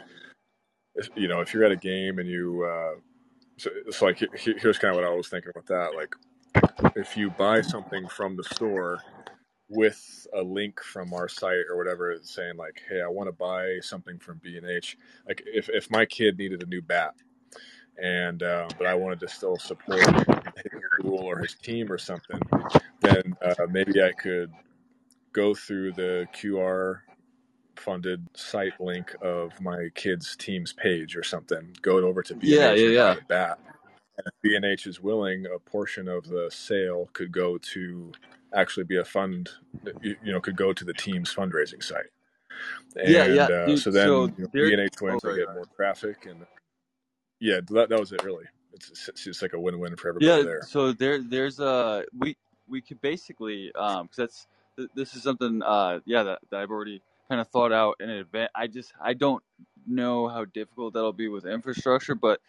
[0.95, 2.63] if you know if you're at a game and you.
[2.65, 2.99] Uh,
[3.57, 5.93] so it's like here's kind of what I was thinking with that.
[5.95, 6.15] Like,
[6.95, 8.99] if you buy something from the store
[9.75, 13.77] with a link from our site or whatever saying like hey i want to buy
[13.81, 17.13] something from b&h like if, if my kid needed a new bat
[18.01, 22.39] and uh, but i wanted to still support his school or his team or something
[23.01, 24.51] then uh, maybe i could
[25.31, 26.99] go through the qr
[27.75, 32.73] funded site link of my kid's team's page or something go over to b&h yeah
[32.73, 33.15] yeah yeah.
[33.27, 33.59] bat
[34.17, 38.11] and if b&h is willing a portion of the sale could go to
[38.53, 39.49] actually be a fund
[40.01, 42.05] you, know could go to the team's fundraising site.
[42.95, 43.43] And, yeah, yeah.
[43.43, 46.45] Uh, Dude, so then so you know, B&H Twins oh, get more traffic, and
[47.39, 48.23] yeah, that, that was it.
[48.23, 50.61] Really, it's, it's just like a win-win for everybody yeah, there.
[50.63, 54.47] So there, there's a we we could basically um because that's
[54.95, 58.51] this is something uh yeah that, that I've already kind of thought out in advance.
[58.55, 59.43] I just I don't
[59.87, 62.39] know how difficult that'll be with infrastructure, but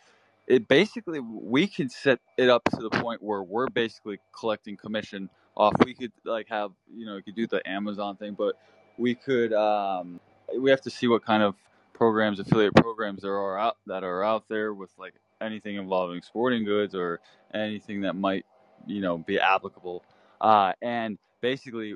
[0.47, 5.31] it basically we can set it up to the point where we're basically collecting commission
[5.57, 5.75] off.
[5.85, 8.57] We could like have you know we could do the Amazon thing, but
[8.99, 10.21] we could um,
[10.59, 11.55] we have to see what kind of
[11.95, 16.65] programs affiliate programs there are out that are out there with like anything involving sporting
[16.65, 17.21] goods or
[17.55, 18.45] anything that might
[18.87, 20.05] you know be applicable
[20.41, 21.95] uh, and basically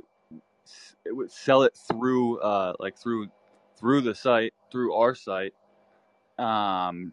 [1.05, 3.29] it would sell it through uh, like through
[3.79, 5.55] through the site through our site
[6.39, 7.13] um,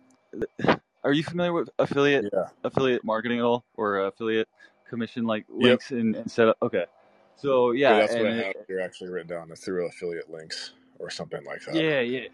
[1.05, 2.47] are you familiar with affiliate yeah.
[2.63, 4.49] affiliate marketing at all or affiliate
[4.89, 6.01] commission like links yep.
[6.01, 6.57] and, and set up?
[6.61, 6.85] Okay,
[7.37, 11.09] so yeah, yeah that's what I have You're actually written down through affiliate links or
[11.09, 11.75] something like that.
[11.75, 12.27] Yeah, yeah,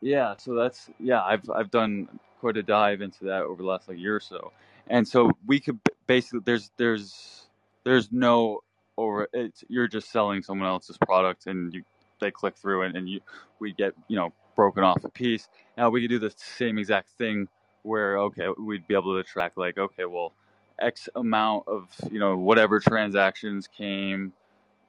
[0.00, 0.36] yeah.
[0.36, 1.22] So that's yeah.
[1.22, 2.08] I've I've done
[2.40, 4.52] quite a dive into that over the last like year or so,
[4.88, 7.48] and so we could basically there's there's
[7.84, 8.60] there's no
[8.98, 11.82] over it's you're just selling someone else's product and you
[12.20, 13.20] they click through and, and you
[13.60, 15.48] we get you know broken off a piece.
[15.78, 17.48] Now we could do the same exact thing
[17.82, 20.32] where okay we'd be able to track like okay well
[20.80, 24.32] x amount of you know whatever transactions came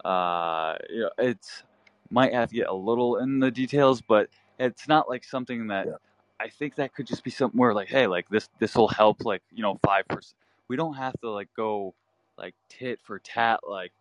[0.06, 1.64] uh you know it's
[2.12, 5.88] might have to get a little in the details but it's not like something that
[5.88, 5.96] Yeah.
[6.40, 9.26] i think that could just be something where like hey like this this will help
[9.26, 10.36] like you know five percent
[10.70, 11.94] we don't have to like go
[12.38, 13.92] like tit for tat like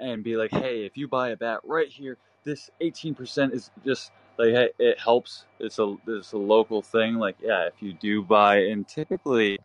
[0.00, 4.12] and be like hey if you buy a bat right here this 18% is just
[4.42, 5.44] like it helps.
[5.58, 7.16] It's a it's a local thing.
[7.16, 9.58] Like yeah, if you do buy, and typically,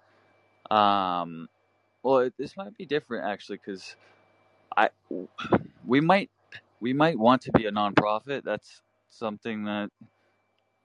[0.70, 1.50] um,
[2.04, 3.96] well, it, this might be different actually because
[4.76, 4.90] I
[5.86, 6.30] we might
[6.80, 8.44] we might want to be a nonprofit.
[8.44, 9.90] That's something that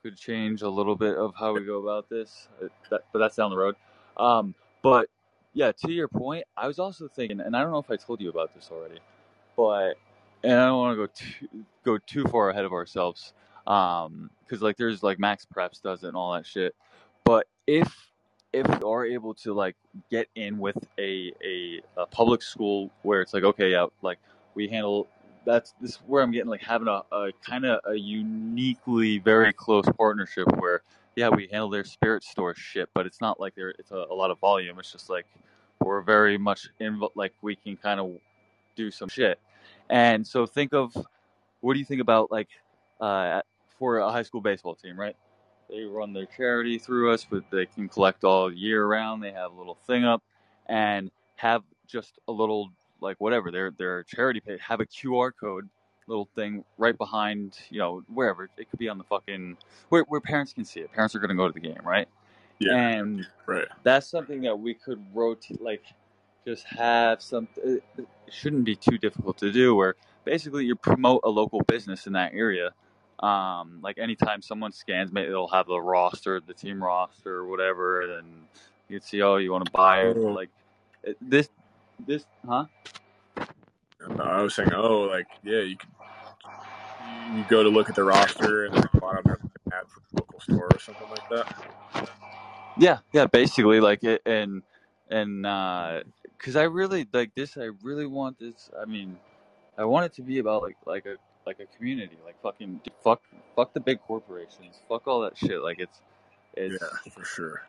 [0.02, 2.48] could change a little bit of how we go about this.
[2.62, 3.76] Uh, that, but that's down the road.
[4.16, 5.08] Um, but
[5.52, 8.20] yeah, to your point, I was also thinking, and I don't know if I told
[8.20, 9.00] you about this already,
[9.56, 9.96] but
[10.42, 13.34] and I don't want to go too go too far ahead of ourselves
[13.66, 16.74] um because like there's like MaxPreps does it and all that shit.
[17.24, 18.10] But if
[18.52, 19.76] if we are able to like
[20.10, 24.18] get in with a, a a public school where it's like okay yeah like
[24.54, 25.08] we handle
[25.46, 29.52] that's this is where i'm getting like having a, a kind of a uniquely very
[29.54, 30.82] close partnership where
[31.16, 34.14] yeah we handle their spirit store shit but it's not like there it's a, a
[34.14, 34.78] lot of volume.
[34.78, 35.26] It's just like
[35.82, 38.12] we're very much in like we can kind of
[38.76, 39.38] do some shit.
[39.90, 40.94] And so think of
[41.60, 42.48] what do you think about like
[43.00, 43.42] uh,
[43.82, 45.16] for a high school baseball team, right?
[45.68, 49.20] They run their charity through us, but they can collect all year round.
[49.24, 50.22] They have a little thing up
[50.66, 55.68] and have just a little like whatever their their charity page have a QR code
[56.06, 59.56] little thing right behind you know wherever it could be on the fucking
[59.88, 60.92] where where parents can see it.
[60.92, 62.06] Parents are going to go to the game, right?
[62.60, 62.76] Yeah.
[62.76, 63.66] And right.
[63.82, 65.82] That's something that we could rotate like
[66.46, 71.22] just have some uh, it shouldn't be too difficult to do where basically you promote
[71.24, 72.70] a local business in that area
[73.22, 78.18] um, like anytime someone scans me, it'll have the roster, the team roster, or whatever,
[78.18, 78.26] and
[78.88, 80.16] you can see, oh, you want to buy it.
[80.16, 80.32] Oh.
[80.32, 80.50] Like
[81.20, 81.48] this,
[82.06, 82.66] this, huh?
[84.08, 85.88] No, I was saying, oh, like yeah, you could
[87.34, 90.00] you go to look at the roster and at the bottom there's an ad for
[90.10, 92.08] the local store or something like that.
[92.76, 94.62] Yeah, yeah, basically like it, and
[95.10, 98.70] and because uh, I really like this, I really want this.
[98.80, 99.18] I mean,
[99.78, 101.16] I want it to be about like like a
[101.46, 102.16] like a community.
[102.24, 103.22] Like fucking fuck
[103.56, 104.76] fuck the big corporations.
[104.88, 105.62] Fuck all that shit.
[105.62, 106.00] Like it's
[106.54, 107.62] it's yeah, for sure.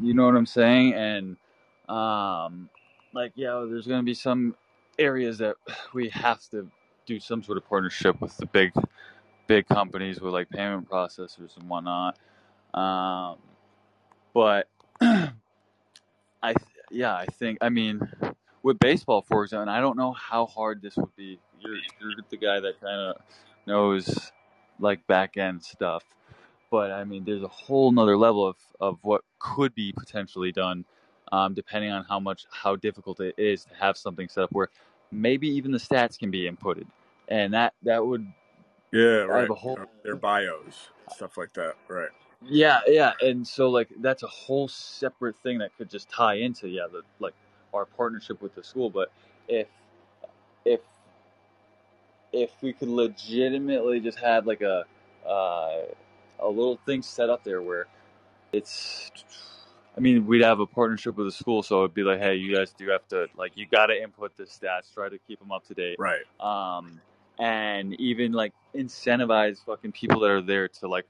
[0.00, 0.94] You know what I'm saying?
[0.94, 1.36] And
[1.88, 2.68] um
[3.12, 4.54] like yeah, there's gonna be some
[4.98, 5.56] areas that
[5.92, 6.68] we have to
[7.06, 8.72] do some sort of partnership with the big
[9.46, 12.18] big companies with like payment processors and whatnot.
[12.74, 13.36] Um
[14.32, 14.68] but
[15.00, 16.54] I
[16.90, 18.00] yeah I think I mean
[18.62, 21.38] with baseball for example, and I don't know how hard this would be.
[21.60, 23.16] You're you're the guy that kind of
[23.66, 24.32] knows
[24.78, 26.04] like back end stuff,
[26.70, 30.84] but I mean there's a whole nother level of of what could be potentially done,
[31.32, 34.68] um, depending on how much how difficult it is to have something set up where
[35.12, 36.86] maybe even the stats can be inputted,
[37.28, 38.26] and that that would
[38.92, 39.50] Yeah, right.
[39.50, 41.76] a whole Their bios, stuff like that.
[41.88, 42.10] Right.
[42.48, 46.68] Yeah, yeah, and so like that's a whole separate thing that could just tie into
[46.68, 47.34] yeah the like
[47.74, 48.90] our partnership with the school.
[48.90, 49.12] But
[49.48, 49.68] if
[50.64, 50.80] if
[52.32, 54.84] if we could legitimately just have like a
[55.26, 55.82] uh,
[56.40, 57.86] a little thing set up there where
[58.52, 59.10] it's
[59.96, 62.54] I mean we'd have a partnership with the school, so it'd be like hey you
[62.54, 65.52] guys do have to like you got to input the stats, try to keep them
[65.52, 66.22] up to date, Right.
[66.40, 67.00] um,
[67.38, 71.06] and even like incentivize fucking people that are there to like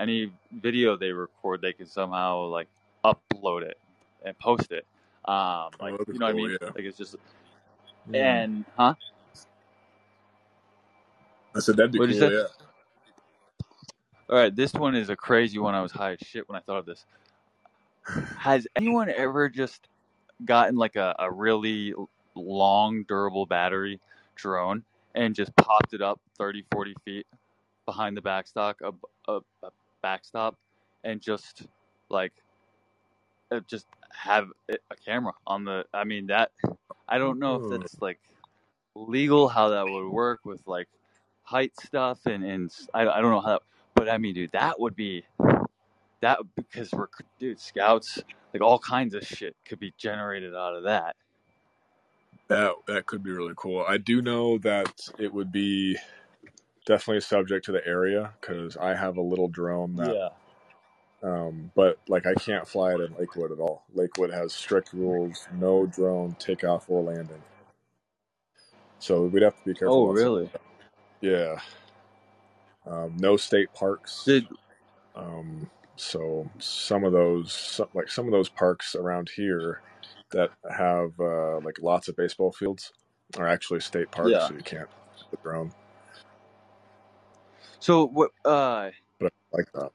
[0.00, 2.68] any video they record, they can somehow like
[3.04, 3.78] upload it
[4.24, 4.86] and post it.
[5.24, 6.58] Um, Oh, like that'd you know what I mean?
[6.60, 6.68] Yeah.
[6.74, 7.16] Like it's just
[8.08, 8.14] Hmm.
[8.16, 8.94] and huh?
[11.54, 12.32] I said that'd be What'd cool.
[12.32, 12.44] Yeah.
[14.30, 15.74] All right, this one is a crazy one.
[15.74, 17.04] I was high as shit when I thought of this.
[18.38, 19.88] Has anyone ever just
[20.44, 21.94] gotten like a, a really
[22.34, 24.00] long, durable battery
[24.36, 24.84] drone
[25.14, 27.26] and just popped it up 30, 40 feet
[27.84, 28.92] behind the backstock, a,
[29.30, 29.70] a, a
[30.02, 30.56] backstop,
[31.04, 31.62] and just
[32.08, 32.32] like
[33.50, 35.84] uh, just have a camera on the?
[35.92, 36.52] I mean that.
[37.08, 37.80] I don't know if Hmm.
[37.80, 38.18] that's like
[38.94, 40.88] legal, how that would work with like
[41.52, 43.60] height stuff, and and I, I don't know how.
[43.96, 45.24] But I mean, dude, that would be
[46.22, 47.08] that because we're
[47.40, 48.20] dude scouts
[48.54, 51.16] like all kinds of shit could be generated out of that.
[52.48, 53.84] That that could be really cool.
[53.88, 55.98] I do know that it would be
[56.86, 60.30] definitely subject to the area because I have a little drone that, Yeah.
[61.22, 63.84] um, but like I can't fly it in Lakewood at all.
[63.94, 67.42] Lakewood has strict rules: no drone takeoff or landing.
[69.00, 69.94] So we'd have to be careful.
[69.94, 70.50] Oh, really?
[71.22, 71.58] Yeah.
[72.86, 74.24] Um, no state parks.
[74.24, 74.46] Did
[75.14, 79.82] Um, so some of those, like some of those parks around here
[80.32, 82.92] that have uh, like lots of baseball fields
[83.38, 84.48] are actually state parks, Yeah.
[84.48, 84.88] so you can't
[85.30, 85.72] the drone.
[87.78, 88.32] so what?
[88.44, 89.90] Uh, But I like that.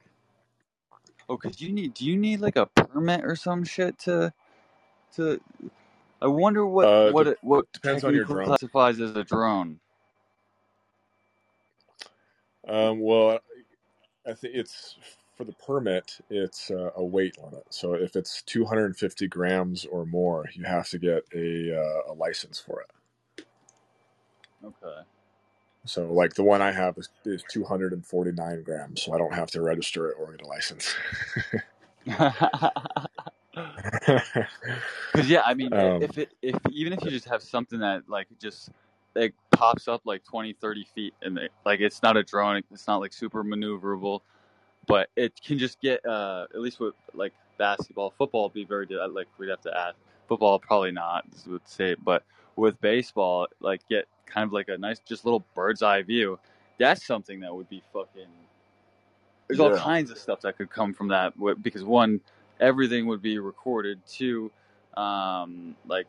[1.29, 1.93] oh, cause you need.
[1.93, 4.33] Do you need like a permit or some shit to
[5.15, 5.41] to?
[6.21, 8.45] I wonder what Uh, what it, what depends on your drone.
[8.45, 9.79] classifies as a drone.
[12.67, 13.39] Um, well,
[14.27, 14.97] I think it's
[15.35, 16.19] for the permit.
[16.29, 17.65] It's uh, a weight limit.
[17.69, 22.59] So if it's 250 grams or more, you have to get a uh, a license
[22.59, 23.45] for it.
[24.65, 25.01] Okay.
[25.85, 29.61] So like the one I have is, is 249 grams, so I don't have to
[29.61, 30.93] register it or get a license.
[35.11, 38.07] Because yeah, I mean, um, if it if even if you just have something that
[38.07, 38.69] like just
[39.15, 42.87] like pops up like 20, 30 feet, and it, like it's not a drone, it's
[42.87, 44.21] not like super maneuverable,
[44.87, 49.05] but it can just get uh at least with like basketball, football be very di-
[49.05, 49.93] like we'd have to add
[50.27, 52.23] football probably not would say, but
[52.55, 56.39] with baseball like get kind of like a nice just little bird's eye view.
[56.77, 58.27] That's something that would be fucking
[59.47, 62.19] there's all kinds of stuff that could come from that because one
[62.59, 64.51] everything would be recorded two
[64.95, 66.07] um like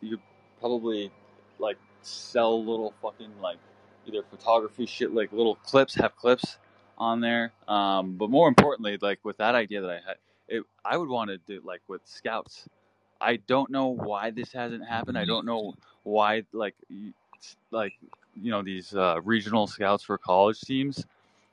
[0.00, 0.18] you
[0.60, 1.10] probably
[1.58, 3.58] like sell little fucking like
[4.06, 6.58] either photography shit like little clips have clips
[6.98, 7.52] on there.
[7.68, 10.16] Um but more importantly like with that idea that i had
[10.48, 12.68] it i would want to do like with scouts.
[13.20, 15.18] I don't know why this hasn't happened.
[15.18, 15.74] I don't know
[16.04, 16.74] why like
[17.70, 17.92] like
[18.40, 21.04] you know these uh regional scouts for college teams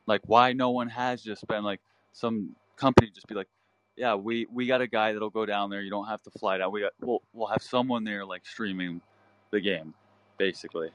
[0.05, 1.81] like why no one has just been like
[2.13, 3.47] some company just be like
[3.95, 5.81] yeah we we got a guy that'll go down there.
[5.81, 6.71] You don't have to fly down.
[6.71, 9.01] We got we'll, we'll have someone there like streaming
[9.51, 9.93] the game
[10.38, 10.89] basically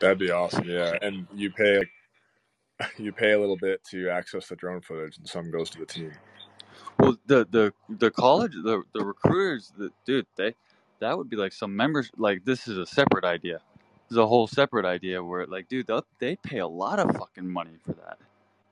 [0.00, 0.64] that'd be awesome.
[0.68, 1.82] Yeah, and you pay
[2.98, 5.86] you pay a little bit to access the drone footage, and some goes to the
[5.86, 6.12] team.
[6.98, 10.54] well the the the college the the recruiters the dude they
[11.00, 13.60] that would be like some members like this is a separate idea
[14.08, 15.88] this is a whole separate idea where like dude
[16.18, 18.18] they pay a lot of fucking money for that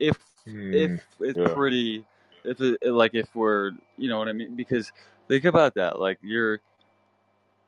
[0.00, 0.72] if Hmm.
[0.72, 1.54] if it's Yeah.
[1.54, 2.04] pretty
[2.44, 4.92] if it like if we're you know what i mean because
[5.28, 6.60] think about that like you're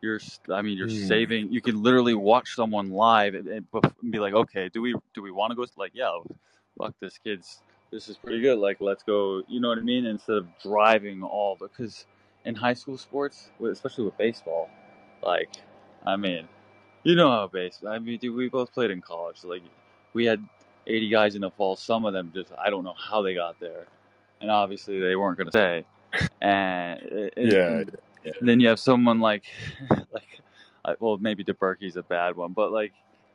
[0.00, 0.20] you're
[0.52, 1.06] i mean you're Hmm.
[1.08, 3.66] saving you can literally watch someone live and, and
[4.10, 6.10] be like okay do we do we want to go like yeah
[6.78, 10.06] fuck this kid's this is pretty good like let's go you know what i mean
[10.06, 12.06] instead of driving all the because
[12.44, 14.68] in high school sports especially with baseball
[15.22, 15.50] like
[16.06, 16.46] i mean
[17.02, 19.62] you know how base i mean dude we both played in college like
[20.14, 20.42] we had
[20.86, 23.58] 80 guys in the fall some of them just i don't know how they got
[23.58, 23.86] there
[24.40, 25.84] and obviously they weren't going to stay
[26.40, 27.00] and,
[27.36, 27.84] and- Yeah,
[28.38, 29.44] and then you have someone like
[30.12, 32.92] like well maybe DeBerkey's a bad one, but like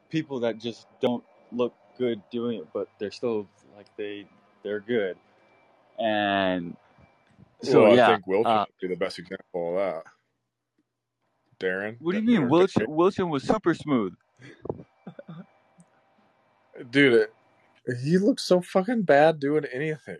[0.09, 4.27] people that just don't look good doing it, but they're still like they
[4.63, 5.17] they're good,
[5.99, 6.75] and
[7.61, 8.07] so well, yeah.
[8.07, 10.03] I think Wilson uh, would be the best example of that.
[11.59, 11.95] Darren.
[11.99, 12.41] what do you mean?
[12.41, 14.13] Darren Wilson, Darren- Wilson was super smooth.
[16.89, 17.33] Dude, it,
[18.03, 20.17] he looked so fucking bad doing anything,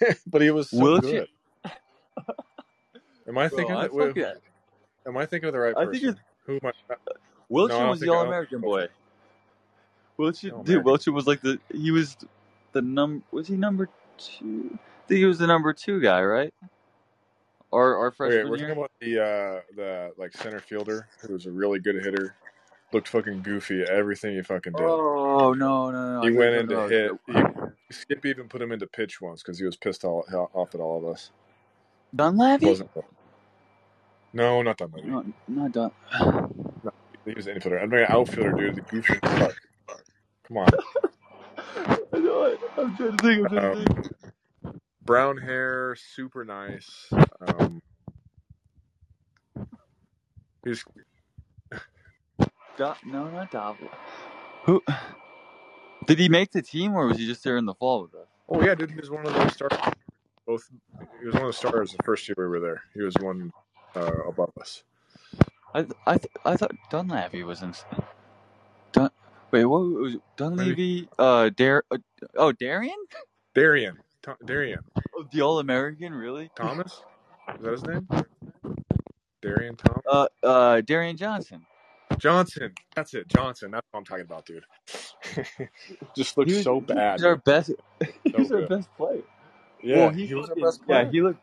[0.26, 1.28] but he was so Wilson- good.
[3.30, 3.76] Am I Bro, thinking?
[3.76, 4.16] I wait,
[5.06, 6.16] am I thinking of the right I person?
[6.16, 6.94] think Who am I?
[7.48, 8.88] Wilson No, was the All American boy.
[10.16, 10.84] Wilson, All dude.
[10.84, 12.16] Wilson was like the he was
[12.72, 14.70] the num was he number two?
[14.74, 16.52] I think he was the number two guy, right?
[17.70, 18.68] Or our Wait, freshman we're year.
[18.68, 22.34] talking about the uh, the like center fielder who was a really good hitter.
[22.92, 24.82] Looked fucking goofy at everything he fucking did.
[24.82, 26.22] Oh no no no!
[26.22, 27.12] he went in to hit.
[27.28, 27.34] He,
[27.92, 30.98] Skip even put him into pitch once because he was pissed all, off at all
[30.98, 31.30] of us.
[32.14, 32.66] Dunleavy?
[32.66, 32.90] Wasn't
[34.32, 35.08] no, not that movie.
[35.08, 35.90] No, not Dun.
[37.26, 37.82] He was an infielder.
[37.82, 38.76] I'm an outfielder, dude.
[38.76, 39.54] The goofy fuck.
[40.48, 40.68] Come on.
[42.14, 42.58] I know it.
[42.78, 43.46] I'm trying to think.
[43.46, 44.76] I'm trying to Um, think.
[45.04, 47.08] Brown hair, super nice.
[47.46, 47.82] Um,
[50.64, 50.82] he's
[52.76, 53.90] Do- no, not Davila.
[54.64, 54.82] Who?
[56.06, 58.28] Did he make the team, or was he just there in the fall with us?
[58.48, 58.90] oh yeah, dude.
[58.90, 59.72] He was one of the stars.
[60.46, 60.68] Both.
[61.20, 62.82] He was one of the stars the first year we were there.
[62.94, 63.52] He was one
[63.96, 64.82] uh, above us.
[65.74, 67.74] I I th- I thought Dunleavy was in.
[68.92, 69.10] Dun.
[69.50, 71.08] Wait, what was Dunleavy?
[71.18, 71.84] Uh, Dar.
[71.90, 71.98] Uh,
[72.36, 72.96] oh, Darian?
[73.54, 73.98] Darian.
[74.24, 74.80] Th- Darian.
[75.16, 76.50] Oh, the All American, really?
[76.54, 77.02] Thomas?
[77.54, 78.08] Is that his name?
[79.42, 80.02] Darian Thomas?
[80.10, 81.64] Uh, uh, Darian Johnson.
[82.18, 82.72] Johnson.
[82.94, 83.28] That's it.
[83.28, 83.70] Johnson.
[83.70, 84.64] That's what I'm talking about, dude.
[86.16, 87.18] Just looks He was- so bad.
[87.18, 87.68] He's our best.
[87.68, 88.68] So he's our good.
[88.68, 89.22] best player.
[89.82, 91.02] Yeah, well, he, was our best player.
[91.04, 91.40] Yeah, he looked.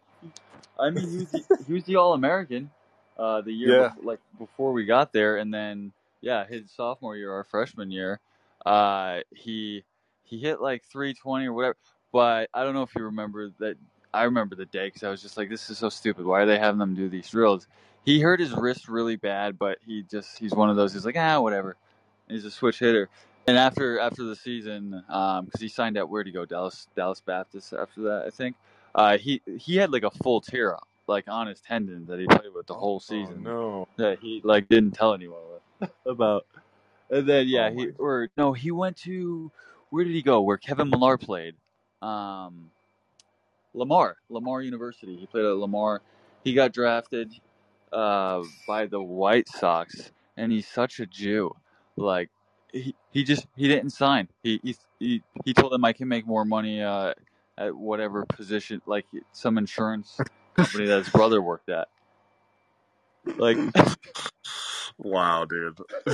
[0.80, 2.72] I mean, he was the, he was the All American,
[3.18, 3.78] uh, the year Yeah.
[3.78, 8.20] bef- like before we got there, and then yeah, his sophomore year, our freshman year,
[8.66, 9.84] uh, he
[10.24, 11.78] he hit like 320 or whatever.
[12.14, 13.78] But I don't know if you remember that.
[14.14, 16.26] I remember the day because I was just like, this is so stupid.
[16.26, 17.68] Why are they having them do these drills?
[18.06, 20.94] He hurt his wrist really bad, but he just he's one of those.
[20.94, 21.78] He's like, ah, whatever.
[22.30, 23.10] He's a switch hitter.
[23.48, 26.46] And after after the season, because he signed out, where to go?
[26.46, 27.74] Dallas Dallas Baptist.
[27.74, 28.56] After that, I think
[28.98, 32.28] uh, he he had like a full tear up, like on his tendon that he
[32.28, 33.44] played with the whole season.
[33.48, 33.88] Oh, no.
[33.98, 35.40] That he like didn't tell anyone
[36.06, 36.46] about.
[37.10, 39.52] And then yeah, Oh, he or no, he went to
[39.92, 40.42] where did he go?
[40.42, 41.56] Where Kevin Millar played,
[42.02, 42.72] um,
[43.74, 45.16] Lamar Lamar University.
[45.18, 46.02] He played at Lamar.
[46.44, 47.34] He got drafted
[47.94, 51.56] uh, by the White Sox, and he's such a Jew.
[51.98, 52.30] Like
[52.74, 54.28] he, he just he didn't sign.
[54.44, 57.14] He he he, he told them I can make more money uh,
[57.58, 60.20] at whatever position, like some insurance
[60.56, 61.88] company that his brother worked at.
[63.38, 63.58] Like
[65.00, 65.78] Wow, dude.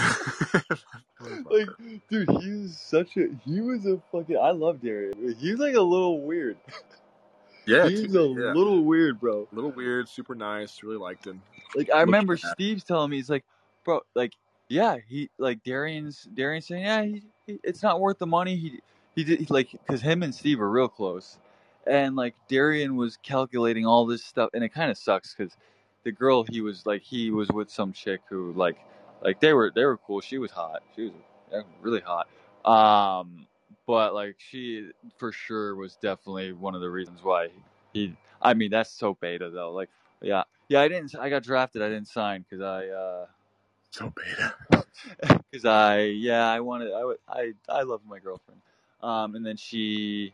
[1.49, 1.69] like
[2.09, 5.75] dude he was such a he was a fucking i love darian he was like
[5.75, 6.57] a little weird
[7.65, 8.51] yeah, he's dude, a yeah.
[8.51, 10.83] little weird bro A little weird, super nice.
[10.83, 11.41] Really liked him.
[11.75, 13.45] like i remember steve's telling me he's like
[13.85, 14.33] bro like
[14.67, 18.81] yeah he like darian's darian's saying yeah he, he, it's not worth the money he
[19.15, 21.37] he did like because him and steve are real close.
[21.87, 25.55] And like darian was calculating all this stuff and it kind of sucks because
[26.03, 28.77] the girl he was like he was with some chick who like
[29.23, 30.21] like they were they were cool.
[30.21, 30.83] She was hot.
[30.95, 31.11] She
[31.51, 32.27] was really hot.
[32.65, 33.47] Um
[33.87, 37.49] but like she for sure was definitely one of the reasons why
[37.93, 39.71] he i mean that's so beta though.
[39.73, 39.89] Like
[40.21, 40.43] yeah.
[40.69, 41.81] Yeah i didn't i got drafted.
[41.81, 43.25] I didn't sign because i uh
[43.91, 44.55] So beta.
[45.51, 48.61] because I yeah I wanted I would I I loved my girlfriend,
[49.03, 50.33] um, and then she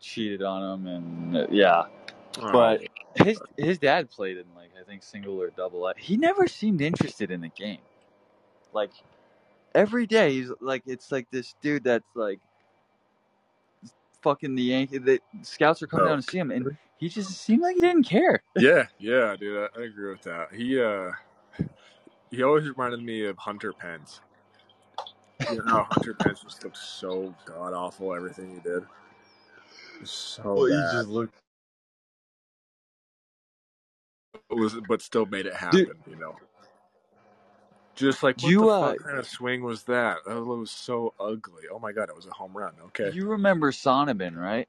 [0.00, 1.84] cheated on him, and uh, yeah,
[2.52, 2.82] but
[3.16, 5.86] his his dad played in like I think single or double.
[5.88, 5.94] A.
[5.98, 7.80] He never seemed interested in the game.
[8.72, 8.92] Like
[9.74, 12.40] every day, he's like it's like this dude that's like
[14.22, 14.98] fucking the Yankee.
[14.98, 16.68] The scouts are coming Oh, down to see him, and
[16.98, 18.42] he just seemed like he didn't care.
[18.56, 19.70] yeah, yeah, dude.
[19.76, 20.54] I, I agree with that.
[20.54, 21.12] He uh,
[22.30, 24.20] he always reminded me of Hunter Pence.
[25.50, 28.14] You know, Hunter Pence just looked so god awful.
[28.14, 28.84] Everything he did,
[30.04, 30.74] so bad.
[30.76, 31.34] He just looked.
[34.50, 35.94] It was, but still made it happen.
[36.08, 36.36] You know,
[37.96, 40.18] just like what you, the uh, fuck kind of swing was that?
[40.26, 41.64] That was so ugly.
[41.72, 42.74] Oh my god, it was a home run.
[42.86, 44.68] Okay, You remember Sonneman, right?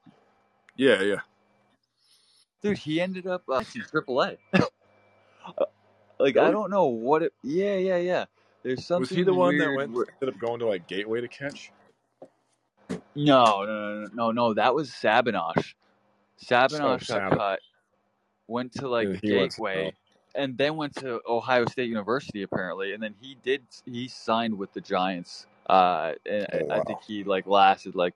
[0.78, 1.22] yeah, yeah.
[2.62, 4.38] Dude, he ended up uh, in AAA.
[6.20, 7.34] like I don't know what it.
[7.44, 8.26] Yeah, yeah, yeah.
[8.66, 9.02] There's something.
[9.02, 11.72] Was he the one that went where- ended up going to like Gateway to catch?
[12.90, 14.54] No, no, no, no, no, no.
[14.56, 15.76] That was Sabinosh.
[16.44, 17.60] Sabinosh Oh, got Sab- cut.
[18.48, 19.94] went to like Yeah, the to- Gateway,
[20.34, 24.74] and then went to Ohio State University apparently, and then he did he signed with
[24.74, 25.46] the Giants.
[25.68, 28.16] Uh, and Oh, I think he like lasted like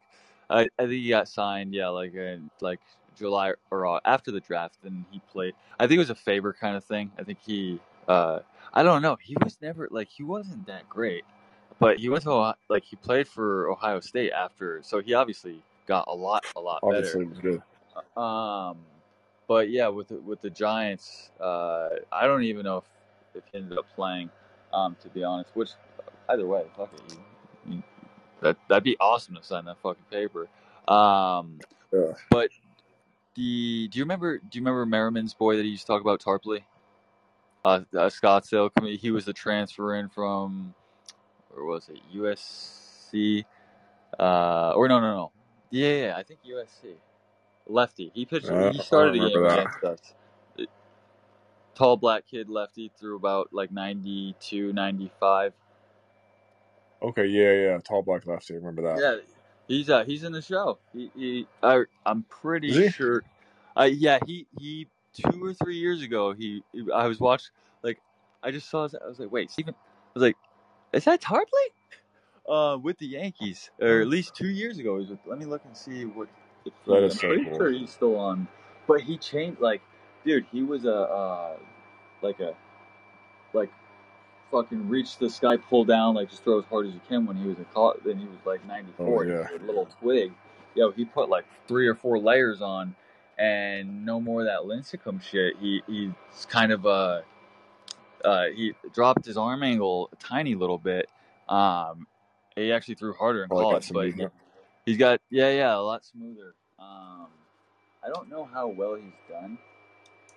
[0.50, 2.80] I, I think he got signed yeah like in like
[3.16, 5.54] July or uh, after the draft, and he played.
[5.80, 7.12] I think it was a favor kind of thing.
[7.20, 8.40] I think he uh
[8.74, 9.18] I don't know.
[9.22, 11.24] He was never like he wasn't that great,
[11.80, 15.62] but he went to Ohio, like he played for Ohio State after, so he obviously
[15.88, 16.98] got a lot a lot better.
[16.98, 17.62] Obviously, was good.
[18.22, 18.78] Um,
[19.48, 22.84] but yeah, with the, with the Giants, uh, I don't even know if,
[23.34, 24.30] if he ended up playing.
[24.72, 25.72] Um, to be honest, which
[26.30, 27.02] either way, fuck it,
[27.66, 27.84] you, you,
[28.42, 30.48] that that'd be awesome to sign that fucking paper.
[30.88, 31.60] Um,
[31.92, 32.14] Yeah.
[32.30, 32.52] but
[33.36, 36.22] the do you remember do you remember Merriman's boy that he used to talk about
[36.22, 36.62] Tarpley?
[37.66, 38.70] Uh, uh Scottsdale.
[38.98, 40.74] He was a transfer in from,
[41.56, 43.46] or was it USC?
[44.18, 45.32] Uh, or no, no, no.
[45.72, 46.94] Yeah, yeah, I think USC.
[47.68, 48.12] Lefty.
[48.14, 48.48] He pitched.
[48.48, 50.14] Uh, he started a game remember against us.
[51.76, 55.54] Tall black kid lefty threw about like 92, 95.
[57.02, 57.78] Okay, yeah, yeah.
[57.82, 58.56] Tall black lefty.
[58.56, 59.00] Remember that.
[59.00, 59.16] Yeah,
[59.68, 60.80] he's uh he's in the show.
[60.92, 63.24] He, he I, I'm pretty sure.
[63.78, 64.88] Uh, yeah, he he
[65.22, 66.34] two or three years ago.
[66.34, 66.64] He,
[66.94, 67.52] I was watching
[67.84, 68.00] like
[68.44, 68.84] I just saw.
[68.84, 69.74] His, I was like, wait, Steven.
[69.76, 70.38] I was like,
[70.94, 71.44] is that Tarpley?
[72.48, 74.96] Uh, with the Yankees, or at least two years ago.
[74.96, 76.28] He was with, let me look and see what.
[76.64, 77.58] He, That I'm cool.
[77.58, 78.48] sure he's still on,
[78.88, 79.62] but he changed.
[79.62, 79.82] Like,
[80.26, 81.58] dude, he was a uh,
[82.24, 82.56] like a
[83.54, 83.70] like
[84.52, 87.38] fucking reach the sky, pull down, like just throw as hard as you can when
[87.38, 88.00] he was in college.
[88.06, 89.34] Then he was like 94, Oh, yeah.
[89.52, 90.32] was a little twig.
[90.76, 92.96] Yo, he put like three or four layers on,
[93.40, 95.56] and no more of that Lincecum shit.
[95.62, 96.12] He he's
[96.50, 97.22] kind of uh,
[98.26, 101.10] uh he dropped his arm angle a tiny little bit.
[101.50, 102.08] Um,
[102.56, 104.28] he actually threw harder in I like college, some but he,
[104.86, 106.56] he's got yeah yeah a lot smoother.
[106.80, 107.28] Um,
[108.04, 109.58] I don't know how well he's done,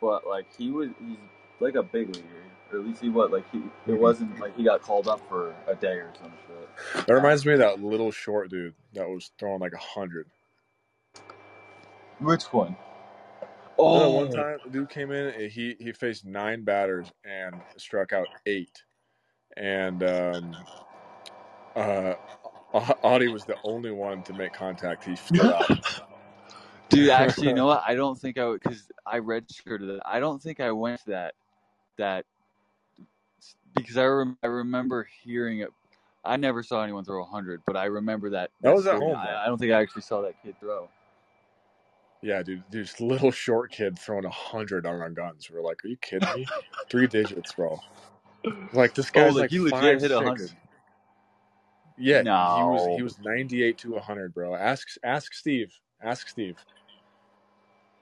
[0.00, 1.18] but like he was he's
[1.60, 3.58] like a big leaguer, or at least he was like he.
[3.88, 4.00] It Mhm.
[4.00, 7.06] wasn't like he got called up for a day or some shit.
[7.06, 10.26] That reminds me of that little short dude that was throwing like a hundred.
[12.20, 12.76] Which one?
[13.78, 15.28] Oh, one time dude came in.
[15.28, 18.82] and He he faced nine batters and struck out eight,
[19.56, 20.56] and um,
[21.76, 22.14] uh,
[23.02, 25.04] Audie was the only one to make contact.
[25.04, 25.68] He stood out.
[26.88, 27.10] dude.
[27.10, 27.82] Actually, you know what?
[27.86, 30.00] I don't think I would because I registered that.
[30.04, 31.34] I don't think I went to that
[31.98, 32.24] that
[33.74, 35.70] because I rem- I remember hearing it.
[36.24, 38.50] I never saw anyone throw a hundred, but I remember that.
[38.60, 39.16] That was at home.
[39.16, 40.88] I, I don't think I actually saw that kid throw.
[42.22, 45.50] Yeah, dude, dude, this little short kid throwing a hundred on our guns.
[45.52, 46.48] We're like, are you kidding me?
[46.90, 47.80] Three digits, bro.
[48.72, 50.52] Like this Oh, guy's like like, he legit five, hit a hundred.
[51.98, 54.54] Yeah, he was he was ninety eight to hundred, bro.
[54.56, 55.72] Ask ask Steve.
[56.02, 56.58] Ask Steve.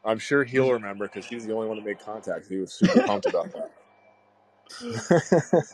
[0.05, 2.49] I'm sure he'll remember because he's the only one to make contact.
[2.49, 3.71] He was super pumped about that.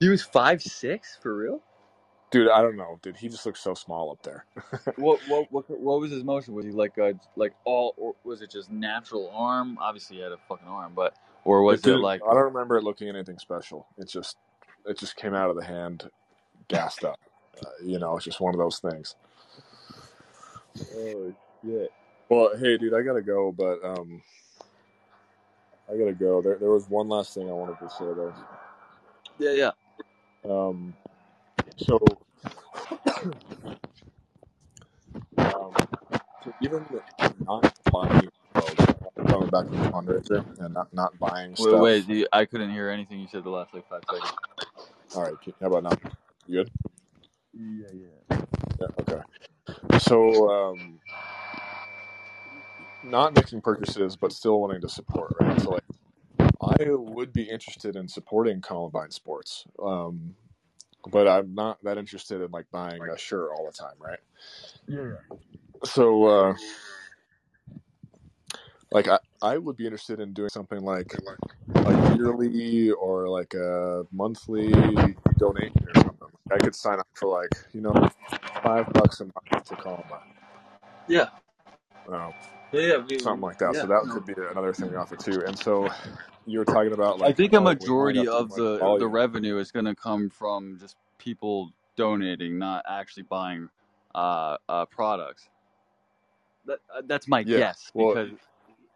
[0.00, 1.60] He was five six for real.
[2.30, 3.16] Dude, I don't know, dude.
[3.16, 4.44] He just looks so small up there.
[4.96, 6.54] What what what what was his motion?
[6.54, 9.78] Was he like uh like all or was it just natural arm?
[9.80, 12.84] Obviously he had a fucking arm, but or was it, like I don't remember it
[12.84, 13.86] looking anything special.
[13.98, 14.36] It just
[14.86, 16.08] it just came out of the hand,
[16.68, 17.18] gassed up.
[17.60, 19.16] Uh, you know, it's just one of those things.
[20.96, 21.90] oh shit.
[22.28, 24.22] Well, hey, dude, I gotta go, but um,
[25.92, 26.40] I gotta go.
[26.40, 28.34] There, there was one last thing I wanted to say though.
[29.38, 29.70] Yeah, yeah.
[30.48, 30.94] Um,
[31.86, 31.98] so,
[35.38, 35.74] um,
[36.42, 36.86] so even
[37.46, 38.28] not buying,
[39.26, 41.80] coming back to the fundraiser and not not buying Wait, stuff.
[41.80, 44.32] wait, you, I couldn't hear anything you said the last like five seconds.
[45.14, 46.10] All right, how about now?
[46.46, 46.70] You good?
[47.52, 48.38] Yeah, yeah.
[48.80, 48.86] Yeah.
[49.00, 49.98] Okay.
[49.98, 51.00] So, um,
[53.04, 55.60] not making purchases, but still wanting to support, right?
[55.60, 55.82] So, like,
[56.80, 60.34] I would be interested in supporting Columbine sports, um,
[61.08, 64.18] but I'm not that interested in like buying a shirt all the time, right?
[64.86, 65.14] Yeah.
[65.84, 66.54] So, uh,
[68.92, 71.14] like, I, I would be interested in doing something like
[71.74, 74.70] like a yearly or like a monthly
[75.38, 76.28] donation or something.
[76.52, 77.94] I could sign up for like you know
[78.62, 80.20] five bucks a month to Columbine.
[81.08, 81.28] Yeah.
[82.12, 82.32] Um,
[82.72, 82.96] Yeah, yeah.
[83.08, 83.74] We, something like that.
[83.74, 84.14] yeah, so that no.
[84.14, 85.44] could be another thing we offer too.
[85.44, 85.88] And so
[86.46, 88.56] you were talking about like I think a we might majority have to, of like,
[88.56, 93.68] the the revenue is going to come from just people donating, not actually buying
[94.14, 95.48] uh, uh, products.
[96.66, 98.38] That, uh, that's my Yeah, guess well- because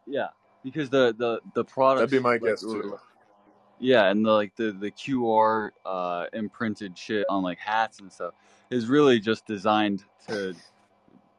[0.07, 0.29] yeah,
[0.63, 2.99] because the the the products That'd be my like, guess too.
[3.81, 8.35] Yeah, and the like the the QR uh, imprinted shit on like hats and stuff
[8.71, 10.55] is really just designed to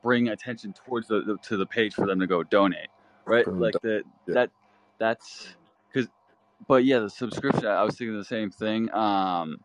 [0.05, 2.89] bring attention towards the, the to the page for them to go donate,
[3.25, 3.45] right?
[3.47, 4.33] Like the yeah.
[4.35, 4.49] that
[4.99, 5.55] that's
[5.91, 6.07] because,
[6.67, 7.65] but yeah, the subscription.
[7.65, 8.93] I was thinking the same thing.
[8.93, 9.57] Um,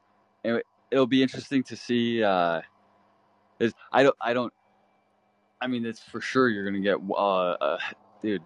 [0.42, 2.24] and it'll be interesting to see.
[2.24, 2.62] Uh,
[3.58, 4.52] is I don't I don't.
[5.60, 6.96] I mean, it's for sure you're gonna get.
[7.10, 7.78] Uh, uh
[8.22, 8.40] dude,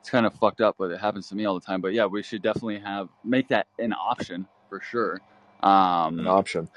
[0.00, 1.80] it's kind of fucked up, but it happens to me all the time.
[1.80, 5.18] But yeah, we should definitely have make that an option for sure.
[5.62, 6.68] Um, an option.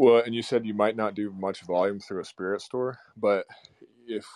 [0.00, 3.46] Well, and you said you might not do much volume through a spirit store, but
[4.08, 4.26] if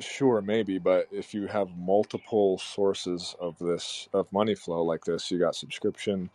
[0.00, 5.30] sure maybe, but if you have multiple sources of this of money flow like this,
[5.30, 6.30] you got subscription,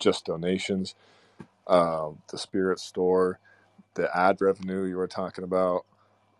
[0.00, 0.94] just donations,
[1.66, 3.40] uh, the spirit store,
[3.94, 5.86] the ad revenue you were talking about.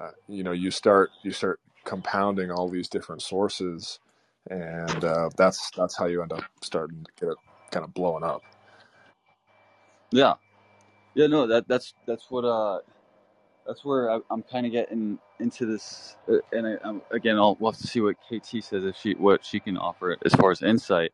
[0.00, 4.00] Uh, you know, you start you start compounding all these different sources,
[4.50, 7.38] and uh, that's that's how you end up starting to get it
[7.72, 8.42] kind of blowing up.
[10.12, 10.34] Yeah,
[11.14, 12.80] yeah, no, that that's that's what uh,
[13.66, 17.56] that's where I, am kind of getting into this, uh, and I, I'm, again, I'll
[17.60, 20.50] we'll have to see what KT says if she what she can offer as far
[20.50, 21.12] as insight.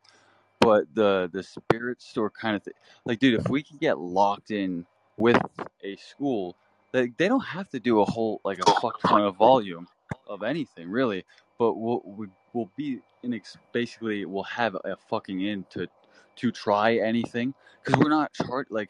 [0.59, 2.73] But the the spirit store kind of thing,
[3.05, 4.85] like, dude, if we can get locked in
[5.17, 5.41] with
[5.83, 6.55] a school,
[6.93, 9.87] like they don't have to do a whole like a fuck ton of volume
[10.27, 11.25] of anything really,
[11.57, 15.87] but we'll we, will be in ex- basically we'll have a fucking in to
[16.37, 18.89] to try anything because we're not chart like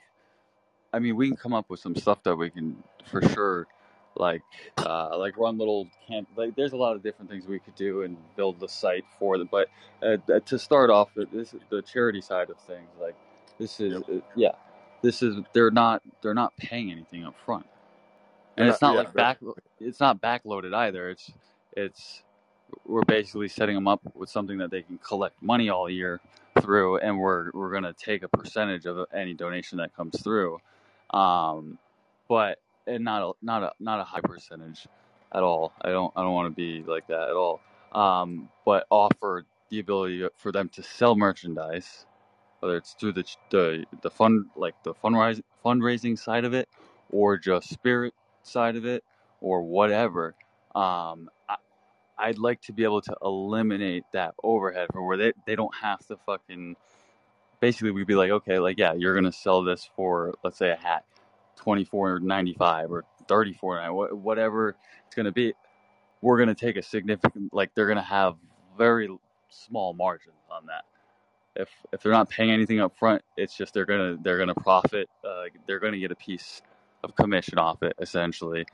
[0.92, 3.68] I mean, we can come up with some stuff that we can for sure,
[4.16, 4.42] like,
[4.78, 6.28] uh, like run little camp.
[6.36, 9.38] Like, there's a lot of different things we could do and build the site for
[9.38, 9.50] them.
[9.52, 9.70] But
[10.02, 12.90] uh, to start off, this is the charity side of things.
[13.00, 13.16] Like,
[13.60, 14.52] this is, uh, yeah,
[15.02, 17.66] this is they're not they're not paying anything up front,
[18.58, 19.40] and it's not yeah, like back.
[19.80, 21.10] It's not backloaded either.
[21.10, 21.32] It's
[21.76, 22.24] it's
[22.86, 26.22] we're basically setting them up with something that they can collect money all year
[26.62, 30.60] through, and we're we're gonna take a percentage of any donation that comes through
[31.12, 31.78] um,
[32.28, 34.88] but and not a not a not a high percentage
[35.34, 35.74] at all.
[35.82, 37.62] I don't I don't want to be like that at all.
[37.94, 42.06] Um, but offer the ability for them to sell merchandise,
[42.60, 46.70] whether it's through the the the fund like the fundraising fundraising side of it,
[47.12, 49.04] or just spirit side of it,
[49.42, 50.36] or whatever.
[50.76, 51.58] Um, I,
[52.18, 56.00] I'd like to be able to eliminate that overhead for where they, they don't have
[56.08, 56.78] to fucking
[57.60, 60.76] basically we'd be like, okay, like yeah, you're gonna sell this for let's say a
[60.76, 61.06] hat,
[61.56, 63.82] twenty four ninety five or thirty four
[64.16, 65.54] whatever it's gonna be.
[66.22, 68.36] We're gonna take a significant like they're gonna have
[68.78, 69.10] very
[69.50, 70.86] small margins on that.
[71.56, 75.10] If if they're not paying anything up front, it's just they're gonna they're gonna profit.
[75.24, 76.62] Uh, they're gonna get a piece
[77.04, 78.66] of commission off it essentially.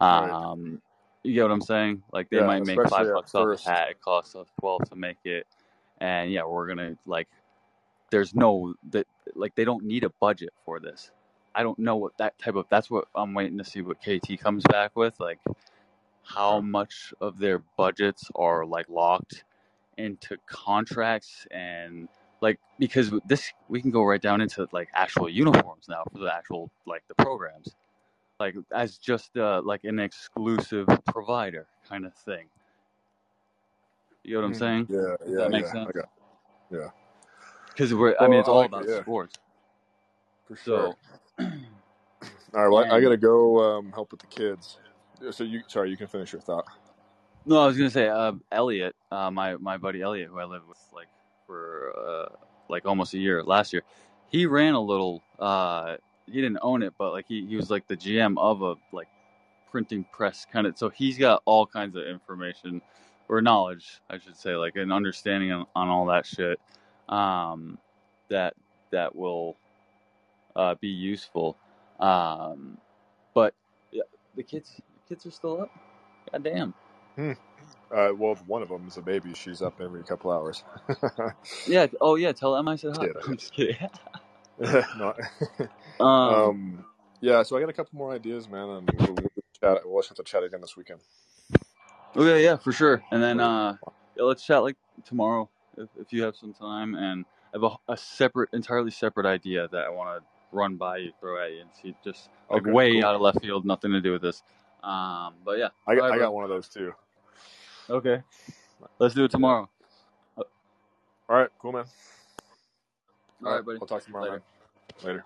[0.00, 0.80] Um, right.
[1.24, 2.02] You get what I'm saying?
[2.12, 3.90] Like they yeah, might make five bucks off a hat.
[3.90, 5.46] It costs us twelve to make it,
[5.98, 7.28] and yeah, we're gonna like
[8.12, 11.10] there's no that like they don't need a budget for this.
[11.54, 14.38] I don't know what that type of that's what I'm waiting to see what KT
[14.38, 15.40] comes back with like
[16.22, 19.44] how much of their budgets are like locked
[19.96, 22.08] into contracts and
[22.40, 26.32] like because this we can go right down into like actual uniforms now for the
[26.32, 27.74] actual like the programs
[28.38, 32.46] like as just uh, like an exclusive provider kind of thing
[34.24, 34.58] you know what i'm mm-hmm.
[34.58, 35.90] saying yeah yeah that make yeah, sense
[36.70, 36.88] yeah
[37.72, 38.14] because we're.
[38.20, 39.00] I mean, it's all about yeah.
[39.00, 39.36] sports.
[40.46, 40.96] For sure.
[41.38, 41.44] So,
[42.54, 44.78] all right, well, I gotta go um, help with the kids.
[45.30, 46.66] So you, sorry, you can finish your thought.
[47.46, 50.68] No, I was gonna say, uh, Elliot, uh, my my buddy Elliot, who I lived
[50.68, 51.08] with like
[51.46, 52.36] for uh,
[52.68, 53.82] like almost a year last year.
[54.28, 55.22] He ran a little.
[55.38, 55.96] Uh,
[56.26, 59.08] he didn't own it, but like he, he was like the GM of a like
[59.70, 60.78] printing press kind of.
[60.78, 62.80] So he's got all kinds of information
[63.28, 66.60] or knowledge, I should say, like an understanding on, on all that shit
[67.08, 67.78] um,
[68.30, 68.54] that
[68.92, 69.56] that will
[70.56, 71.56] uh, be useful.
[72.00, 72.78] Um,
[73.34, 73.54] but
[73.92, 74.02] yeah,
[74.36, 75.70] the kids the kids are still up.
[76.32, 76.74] God damn.
[77.16, 77.32] Hmm.
[77.94, 79.34] Uh, well, one of them is a baby.
[79.34, 80.64] She's up every couple hours.
[81.66, 81.86] yeah.
[82.00, 82.32] Oh, yeah.
[82.32, 83.08] Tell Emma I said hi.
[83.28, 83.76] I'm just kidding.
[84.94, 85.14] no.
[86.00, 86.84] um, um,
[87.20, 87.42] yeah.
[87.42, 89.30] So I got a couple more ideas, man, and we'll, we'll
[89.62, 89.82] chat.
[89.84, 91.00] We'll have to chat again this weekend.
[92.16, 92.42] Okay.
[92.42, 93.02] Yeah, Yeah, for sure.
[93.12, 93.76] And then uh,
[94.16, 96.94] yeah, let's chat like tomorrow if, if you have some time.
[96.94, 100.98] And I have a, a separate, entirely separate idea that I want to run by
[100.98, 103.04] you, throw at you, and see just like okay, way cool.
[103.04, 104.42] out of left field, nothing to do with this.
[104.82, 106.92] Um, but yeah, I got, I got one of those too.
[107.88, 108.22] Okay,
[108.98, 109.68] let's do it tomorrow.
[110.36, 110.44] All
[111.28, 111.84] right, cool, man.
[113.42, 113.78] All, All right, buddy.
[113.80, 114.24] I'll talk tomorrow.
[114.24, 114.42] Later.
[115.02, 115.24] Later.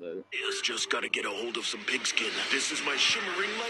[0.00, 0.22] Later.
[0.62, 2.30] Just gotta get a hold of some pigskin.
[2.50, 3.66] This is my shimmering life.